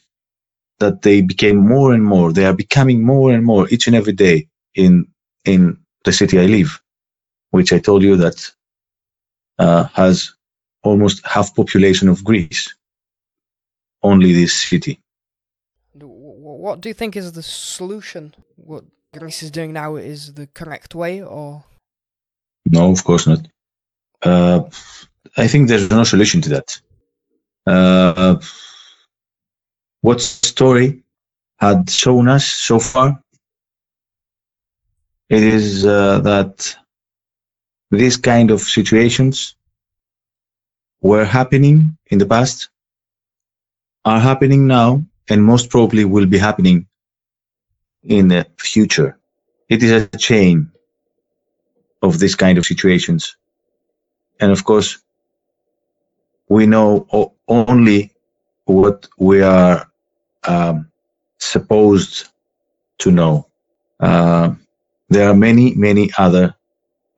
that 0.80 1.02
they 1.02 1.22
became 1.22 1.58
more 1.58 1.94
and 1.94 2.04
more. 2.04 2.32
They 2.32 2.46
are 2.46 2.56
becoming 2.56 3.04
more 3.04 3.32
and 3.32 3.44
more 3.44 3.68
each 3.70 3.88
and 3.88 3.96
every 3.96 4.14
day 4.14 4.48
in 4.76 5.08
in 5.46 5.78
the 6.06 6.14
city 6.14 6.40
I 6.40 6.46
live, 6.46 6.80
which 7.52 7.74
I 7.74 7.80
told 7.80 8.04
you 8.04 8.16
that 8.18 8.52
uh, 9.62 9.84
has 9.94 10.34
almost 10.84 11.26
half 11.26 11.56
population 11.56 12.10
of 12.10 12.24
Greece. 12.24 12.74
Only 14.02 14.34
this 14.34 14.54
city. 14.70 15.00
What 15.94 16.82
do 16.82 16.90
you 16.90 16.96
think 16.96 17.16
is 17.16 17.32
the 17.32 17.44
solution? 17.44 18.34
What 18.56 18.84
Greece 19.18 19.44
is 19.44 19.52
doing 19.52 19.72
now 19.74 19.98
is 19.98 20.34
the 20.34 20.48
correct 20.60 20.96
way, 20.96 21.22
or? 21.22 21.64
No, 22.66 22.92
of 22.92 23.04
course 23.04 23.28
not. 23.28 23.42
Uh, 24.24 24.62
I 25.38 25.48
think 25.48 25.68
there's 25.68 25.90
no 25.92 26.04
solution 26.04 26.42
to 26.42 26.50
that. 26.56 26.82
Uh, 27.68 28.36
what 30.02 30.22
story 30.22 31.04
had 31.60 31.90
shown 31.90 32.28
us 32.28 32.46
so 32.46 32.80
far? 32.80 33.22
It 35.30 35.44
is 35.44 35.86
uh, 35.86 36.20
that 36.22 36.76
these 37.92 38.18
kind 38.18 38.52
of 38.52 38.62
situations 38.62 39.56
were 41.02 41.26
happening 41.26 41.98
in 42.08 42.20
the 42.20 42.26
past, 42.26 42.70
are 44.06 44.20
happening 44.20 44.66
now, 44.66 45.04
and 45.30 45.44
most 45.44 45.70
probably 45.70 46.06
will 46.06 46.26
be 46.26 46.38
happening 46.38 46.88
in 48.04 48.30
the 48.30 48.48
future. 48.58 49.18
It 49.70 49.84
is 49.84 49.92
a 49.92 50.08
chain 50.18 50.72
of 52.02 52.18
this 52.18 52.34
kind 52.34 52.58
of 52.58 52.66
situations. 52.66 53.36
And 54.40 54.52
of 54.52 54.64
course, 54.64 54.98
we 56.50 56.66
know 56.66 57.36
only 57.48 58.12
what 58.66 59.08
we 59.18 59.42
are 59.42 59.88
um, 60.48 60.90
supposed 61.40 62.28
to 63.00 63.12
know. 63.12 63.48
Uh, 64.00 64.56
there 65.10 65.30
are 65.30 65.36
many, 65.36 65.76
many 65.76 66.10
other 66.18 66.56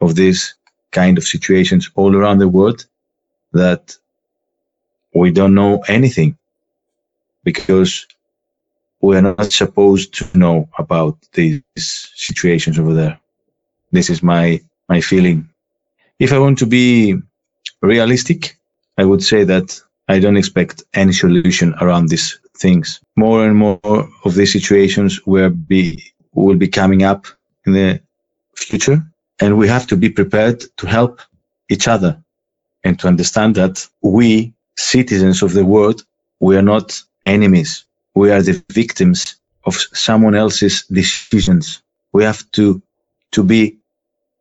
of 0.02 0.16
these 0.16 0.56
kind 0.94 1.18
of 1.18 1.26
situations 1.26 1.90
all 1.96 2.16
around 2.16 2.38
the 2.40 2.48
world 2.48 2.86
that 3.52 3.98
we 5.14 5.32
don't 5.32 5.54
know 5.54 5.84
anything 5.88 6.38
because 7.44 8.08
we 9.02 9.18
are 9.18 9.22
not 9.22 9.52
supposed 9.52 10.14
to 10.14 10.38
know 10.38 10.70
about 10.80 11.18
these 11.34 11.62
situations 12.16 12.80
over 12.80 12.94
there. 12.94 13.20
This 13.92 14.10
is 14.10 14.24
my, 14.24 14.62
my 14.88 15.02
feeling. 15.02 15.50
If 16.20 16.32
I 16.32 16.40
want 16.40 16.58
to 16.60 16.66
be 16.66 17.16
realistic, 17.82 18.58
I 18.98 19.04
would 19.04 19.22
say 19.22 19.44
that 19.44 19.80
I 20.08 20.20
don't 20.20 20.38
expect 20.38 20.84
any 20.94 21.14
solution 21.14 21.76
around 21.82 22.08
these 22.08 22.40
things. 22.58 23.02
More 23.16 23.46
and 23.46 23.56
more 23.56 23.80
of 24.26 24.36
these 24.36 24.54
situations 24.54 25.20
will 25.26 25.50
be, 25.50 26.02
will 26.34 26.56
be 26.56 26.68
coming 26.68 27.04
up 27.04 27.28
in 27.66 27.74
the 27.74 28.00
future. 28.56 29.04
And 29.44 29.58
we 29.58 29.68
have 29.68 29.88
to 29.88 29.98
be 29.98 30.10
prepared 30.10 30.64
to 30.78 30.88
help 30.88 31.20
each 31.68 31.90
other 31.90 32.18
and 32.86 32.98
to 33.00 33.10
understand 33.10 33.56
that 33.56 33.86
we, 34.02 34.54
citizens 34.78 35.44
of 35.44 35.52
the 35.52 35.66
world, 35.66 36.06
we 36.40 36.56
are 36.56 36.68
not 36.74 37.04
enemies. 37.26 37.84
We 38.16 38.32
are 38.32 38.42
the 38.42 38.64
victims 38.72 39.36
of 39.66 39.76
someone 39.76 40.34
else's 40.34 40.86
decisions. 40.86 41.82
We 42.14 42.24
have 42.24 42.50
to, 42.52 42.82
to 43.32 43.44
be 43.44 43.76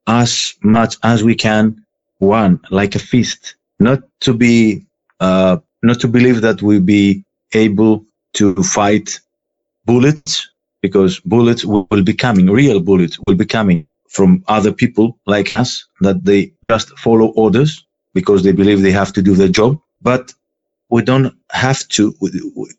as 0.07 0.55
much 0.63 0.95
as 1.03 1.25
we 1.25 1.35
can 1.35 1.85
one, 2.19 2.61
like 2.71 2.95
a 2.95 3.01
fist, 3.01 3.57
not 3.81 4.05
to 4.21 4.33
be, 4.33 4.87
uh, 5.19 5.57
not 5.83 5.99
to 5.99 6.07
believe 6.07 6.43
that 6.43 6.63
we'll 6.63 6.81
be 6.81 7.25
able 7.55 8.07
to 8.35 8.55
fight 8.63 9.19
bullets 9.85 10.49
because 10.81 11.19
bullets 11.19 11.65
will, 11.65 12.05
be 12.05 12.15
coming, 12.15 12.49
real 12.49 12.79
bullets 12.79 13.19
will 13.27 13.35
be 13.35 13.47
coming 13.47 13.85
from 14.13 14.45
other 14.49 14.73
people 14.73 15.19
like 15.27 15.59
us 15.59 15.87
that 16.01 16.25
they 16.25 16.53
just 16.71 16.97
follow 16.99 17.29
orders 17.29 17.87
because 18.15 18.43
they 18.43 18.53
believe 18.53 18.83
they 18.83 18.93
have 18.93 19.13
to 19.15 19.23
do 19.23 19.35
their 19.35 19.49
job. 19.49 19.81
But 20.03 20.35
we 20.91 21.03
don't 21.03 21.35
have 21.51 21.89
to, 21.89 22.15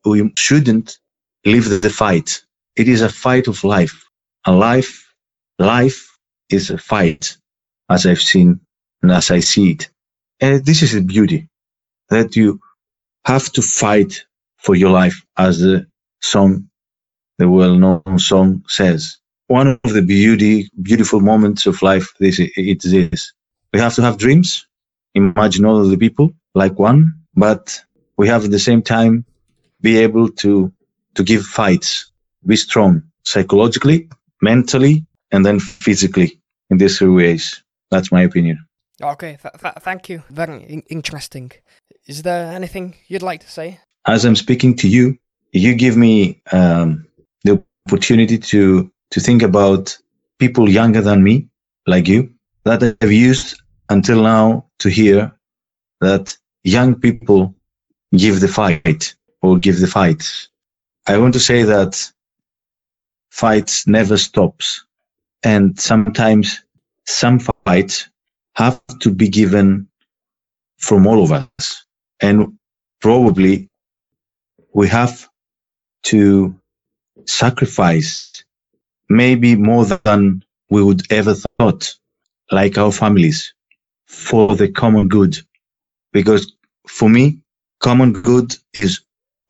we 0.05 0.31
shouldn't 0.38 0.99
leave 1.45 1.67
the 1.69 1.89
fight. 1.89 2.43
It 2.75 2.88
is 2.88 3.01
a 3.01 3.09
fight 3.09 3.47
of 3.47 3.63
life. 3.63 4.05
A 4.45 4.51
life, 4.51 5.11
life 5.57 6.19
is 6.49 6.69
a 6.69 6.77
fight, 6.77 7.36
as 7.89 8.05
I've 8.05 8.21
seen 8.21 8.59
and 9.01 9.11
as 9.11 9.31
I 9.31 9.39
see 9.39 9.71
it. 9.71 9.89
And 10.39 10.63
this 10.65 10.84
is 10.84 10.93
the 10.93 11.01
beauty 11.01 11.49
that 12.09 12.36
you 12.36 12.59
have 13.25 13.51
to 13.53 13.61
fight 13.61 14.23
for 14.57 14.75
your 14.75 14.91
life, 14.91 15.25
as 15.38 15.59
the 15.59 15.88
song, 16.21 16.69
the 17.39 17.49
well-known 17.49 18.19
song 18.19 18.63
says. 18.67 19.17
One 19.47 19.67
of 19.67 19.93
the 19.93 20.01
beauty, 20.01 20.69
beautiful 20.81 21.19
moments 21.19 21.65
of 21.65 21.81
life, 21.81 22.13
this 22.19 22.39
it 22.39 22.85
is. 22.85 23.33
We 23.73 23.79
have 23.79 23.95
to 23.95 24.01
have 24.01 24.17
dreams, 24.17 24.65
imagine 25.15 25.65
all 25.65 25.81
of 25.81 25.89
the 25.89 25.97
people 25.97 26.33
like 26.55 26.77
one, 26.79 27.13
but 27.35 27.79
we 28.17 28.27
have 28.27 28.45
at 28.45 28.51
the 28.51 28.59
same 28.59 28.81
time 28.81 29.25
be 29.81 29.97
able 29.97 30.29
to 30.29 30.71
to 31.15 31.23
give 31.23 31.43
fights, 31.45 32.11
be 32.45 32.55
strong 32.55 33.03
psychologically, 33.23 34.09
mentally, 34.41 35.05
and 35.31 35.45
then 35.45 35.59
physically 35.59 36.39
in 36.69 36.77
these 36.77 36.97
three 36.97 37.09
ways. 37.09 37.63
That's 37.91 38.11
my 38.11 38.21
opinion. 38.21 38.65
Okay, 39.01 39.37
th- 39.41 39.53
th- 39.61 39.75
thank 39.81 40.09
you. 40.09 40.23
Very 40.29 40.63
in- 40.63 40.83
interesting. 40.89 41.51
Is 42.07 42.21
there 42.23 42.51
anything 42.51 42.95
you'd 43.07 43.21
like 43.21 43.41
to 43.41 43.49
say? 43.49 43.79
As 44.05 44.25
I'm 44.25 44.35
speaking 44.35 44.75
to 44.77 44.87
you, 44.87 45.17
you 45.51 45.75
give 45.75 45.97
me 45.97 46.41
um, 46.51 47.07
the 47.43 47.63
opportunity 47.87 48.37
to 48.37 48.91
to 49.14 49.20
think 49.20 49.43
about 49.43 49.95
people 50.39 50.68
younger 50.68 50.99
than 50.99 51.24
me, 51.24 51.47
like 51.86 52.07
you, 52.07 52.34
that 52.66 52.97
I've 52.99 53.11
used 53.11 53.61
until 53.89 54.24
now 54.24 54.66
to 54.80 54.89
hear 54.89 55.32
that 56.01 56.36
young 56.64 56.95
people 56.95 57.53
give 58.18 58.39
the 58.39 58.47
fight 58.47 59.14
or 59.43 59.59
give 59.59 59.80
the 59.80 59.88
fights. 59.88 60.49
I 61.05 61.20
want 61.20 61.34
to 61.34 61.39
say 61.39 61.61
that 61.61 62.11
fights 63.30 63.86
never 63.86 64.18
stops. 64.18 64.84
And 65.43 65.80
sometimes 65.80 66.64
some 67.05 67.38
fights 67.39 68.09
have 68.55 68.82
to 69.01 69.11
be 69.11 69.30
given 69.30 69.88
from 70.80 71.05
all 71.05 71.24
of 71.24 71.32
us. 71.32 71.86
And 72.20 72.57
probably 72.99 73.70
we 74.74 74.88
have 74.88 75.30
to 76.03 76.55
sacrifice 77.28 78.43
maybe 79.14 79.55
more 79.55 79.86
than 79.86 80.43
we 80.70 80.84
would 80.84 81.11
ever 81.11 81.36
thought, 81.59 81.93
like 82.51 82.78
our 82.78 82.91
families, 82.91 83.53
for 84.07 84.55
the 84.55 84.68
common 84.68 85.07
good. 85.07 85.38
Because 86.11 86.53
for 86.88 87.09
me, 87.09 87.39
common 87.80 88.14
good 88.14 88.55
is 88.82 89.01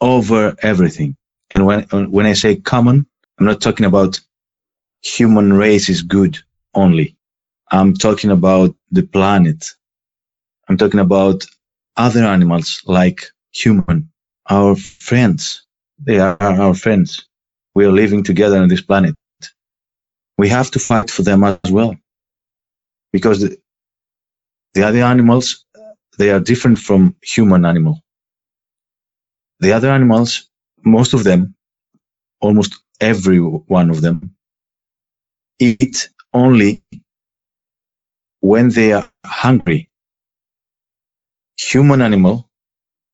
over 0.02 0.56
everything. 0.62 1.16
And 1.56 1.66
when, 1.66 1.84
when 2.12 2.26
I 2.26 2.34
say 2.34 2.58
common, 2.58 3.06
I'm 3.38 3.46
not 3.46 3.62
talking 3.62 3.86
about 3.86 4.20
human 5.02 5.54
race 5.54 5.90
is 5.90 6.02
good 6.02 6.38
only. 6.74 7.16
I'm 7.72 7.94
talking 7.94 8.32
about 8.32 8.76
the 8.92 9.04
planet. 9.04 9.66
I'm 10.68 10.78
talking 10.78 11.00
about 11.00 11.46
other 11.98 12.24
animals 12.24 12.82
like 12.86 13.24
human, 13.52 14.10
our 14.50 14.76
friends. 14.76 15.66
They 16.00 16.20
are 16.20 16.38
our 16.42 16.74
friends. 16.74 17.28
We 17.76 17.86
are 17.86 17.92
living 17.92 18.24
together 18.24 18.58
on 18.58 18.68
this 18.68 18.82
planet. 18.82 19.16
We 20.38 20.50
have 20.50 20.72
to 20.72 20.80
fight 20.80 21.10
for 21.10 21.22
them 21.22 21.44
as 21.44 21.72
well. 21.72 21.96
Because 23.12 23.42
the, 23.42 23.58
the 24.74 24.84
other 24.84 25.04
animals, 25.04 25.66
they 26.18 26.32
are 26.32 26.40
different 26.40 26.80
from 26.80 27.16
human 27.22 27.66
animal. 27.66 28.02
The 29.60 29.72
other 29.72 29.92
animals, 29.92 30.50
most 30.84 31.14
of 31.14 31.24
them, 31.24 31.56
almost 32.42 32.82
every 33.00 33.38
one 33.40 33.90
of 33.90 34.02
them, 34.02 34.36
eat 35.60 36.10
only 36.34 36.84
when 38.42 38.70
they 38.70 38.94
are 38.94 39.08
hungry. 39.26 39.90
Human 41.58 42.02
animal, 42.02 42.50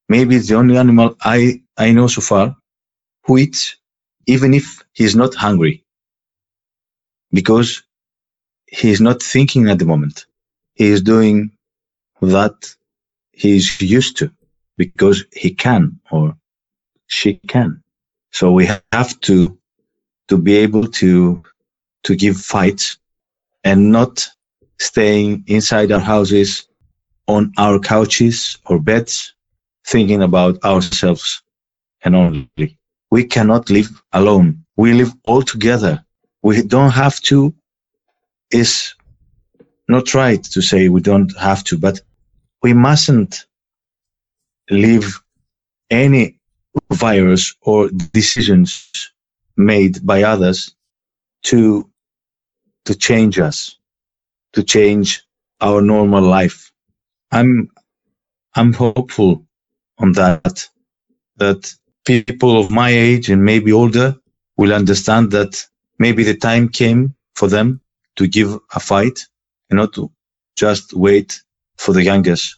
maybe 0.07 0.36
it's 0.38 0.47
the 0.47 0.55
only 0.55 0.78
animal 0.78 1.15
I, 1.22 1.61
I 1.78 1.91
know 1.91 2.07
so 2.07 2.22
far 2.22 2.55
who 3.26 3.38
eats 3.38 3.76
even 4.26 4.53
if 4.53 4.82
he's 4.93 5.15
not 5.15 5.36
hungry 5.36 5.84
because 7.32 7.84
he's 8.67 9.01
not 9.01 9.21
thinking 9.21 9.69
at 9.69 9.80
the 9.80 9.86
moment. 9.86 10.25
He 10.75 10.88
is 10.88 11.01
doing 11.01 11.51
that 12.21 12.75
he's 13.32 13.82
used 13.82 14.17
to 14.17 14.32
because 14.77 15.25
he 15.34 15.51
can 15.51 15.99
or 16.11 16.36
she 17.07 17.36
can. 17.47 17.82
So 18.32 18.51
we 18.51 18.67
have 18.91 19.19
to, 19.21 19.57
to 20.27 20.38
be 20.38 20.55
able 20.57 20.88
to, 20.88 21.43
to 22.03 22.15
give 22.15 22.38
fights 22.38 22.97
and 23.63 23.91
not 23.91 24.27
staying 24.80 25.43
inside 25.47 25.91
our 25.91 25.99
houses 25.99 26.67
on 27.27 27.51
our 27.57 27.80
couches 27.80 28.57
or 28.65 28.80
beds, 28.80 29.34
thinking 29.86 30.23
about 30.23 30.63
ourselves 30.63 31.41
and 32.03 32.15
only. 32.15 32.77
We 33.11 33.23
cannot 33.23 33.69
live 33.69 34.01
alone. 34.13 34.63
We 34.77 34.93
live 34.93 35.13
all 35.25 35.41
together. 35.41 36.03
We 36.44 36.62
don't 36.64 36.92
have 36.92 37.20
to 37.24 37.54
is 38.52 38.94
not 39.88 40.14
right 40.14 40.44
to 40.44 40.62
say 40.62 40.90
we 40.90 41.02
don't 41.02 41.36
have 41.38 41.64
to, 41.66 41.78
but 41.78 42.02
we 42.64 42.74
mustn't 42.74 43.46
leave 44.70 45.20
any 45.90 46.40
virus 46.92 47.56
or 47.62 47.90
decisions 47.90 48.90
made 49.58 50.06
by 50.06 50.24
others 50.24 50.76
to 51.44 51.90
to 52.86 52.96
change 52.96 53.40
us 53.40 53.78
to 54.54 54.64
change 54.64 55.24
our 55.62 55.82
normal 55.82 56.24
life. 56.24 56.72
I'm 57.32 57.70
i'm 58.56 58.74
hopeful 58.74 59.46
on 60.00 60.14
that 60.14 60.68
that 61.38 61.72
people 62.06 62.60
of 62.60 62.72
my 62.72 62.90
age 62.90 63.30
and 63.30 63.44
maybe 63.44 63.72
older 63.72 64.16
will 64.58 64.74
understand 64.74 65.32
that 65.32 65.66
maybe 66.00 66.24
the 66.24 66.36
time 66.36 66.70
came 66.70 67.14
for 67.36 67.47
them 67.47 67.82
to 68.16 68.28
give 68.28 68.58
a 68.74 68.80
fight 68.80 69.28
and 69.70 69.78
not 69.78 69.93
to 69.93 70.12
just 70.56 70.93
wait 70.93 71.41
for 71.78 71.93
the 71.93 72.04
youngest 72.04 72.58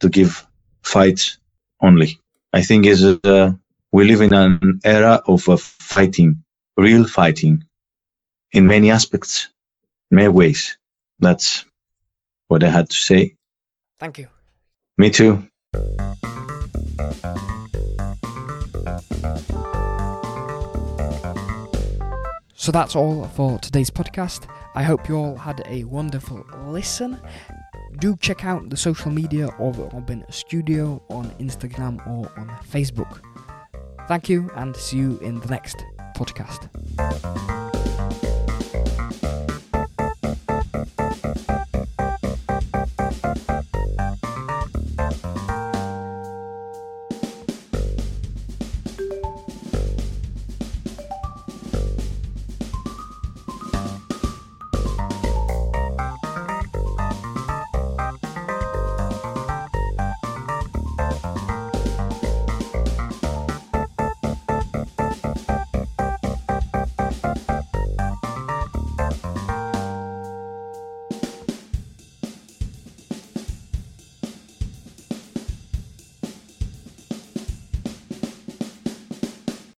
to 0.00 0.08
give 0.08 0.46
fights 0.82 1.38
only 1.80 2.20
I 2.54 2.60
think 2.60 2.84
is 2.84 3.02
uh, 3.02 3.52
we 3.92 4.04
live 4.04 4.20
in 4.20 4.34
an 4.34 4.80
era 4.84 5.22
of 5.26 5.48
uh, 5.48 5.56
fighting, 5.56 6.44
real 6.76 7.06
fighting, 7.06 7.64
in 8.52 8.66
many 8.66 8.90
aspects, 8.90 9.48
many 10.10 10.28
ways. 10.28 10.76
That's 11.18 11.64
what 12.48 12.62
I 12.62 12.68
had 12.68 12.90
to 12.90 12.96
say. 12.96 13.36
Thank 13.98 14.18
you. 14.18 14.28
Me 14.98 15.08
too. 15.08 15.48
So 22.62 22.70
that's 22.70 22.94
all 22.94 23.24
for 23.34 23.58
today's 23.58 23.90
podcast. 23.90 24.48
I 24.76 24.84
hope 24.84 25.08
you 25.08 25.16
all 25.16 25.34
had 25.34 25.64
a 25.66 25.82
wonderful 25.82 26.46
listen 26.66 27.18
do 27.98 28.16
check 28.18 28.44
out 28.44 28.70
the 28.70 28.76
social 28.76 29.10
media 29.10 29.48
of 29.58 29.78
Robin 29.92 30.24
Studio 30.30 31.02
on 31.10 31.28
Instagram 31.40 31.98
or 32.06 32.30
on 32.38 32.48
Facebook. 32.70 33.20
Thank 34.06 34.28
you 34.28 34.48
and 34.54 34.76
see 34.76 34.98
you 34.98 35.18
in 35.18 35.40
the 35.40 35.48
next 35.48 35.84
podcast. 36.16 36.68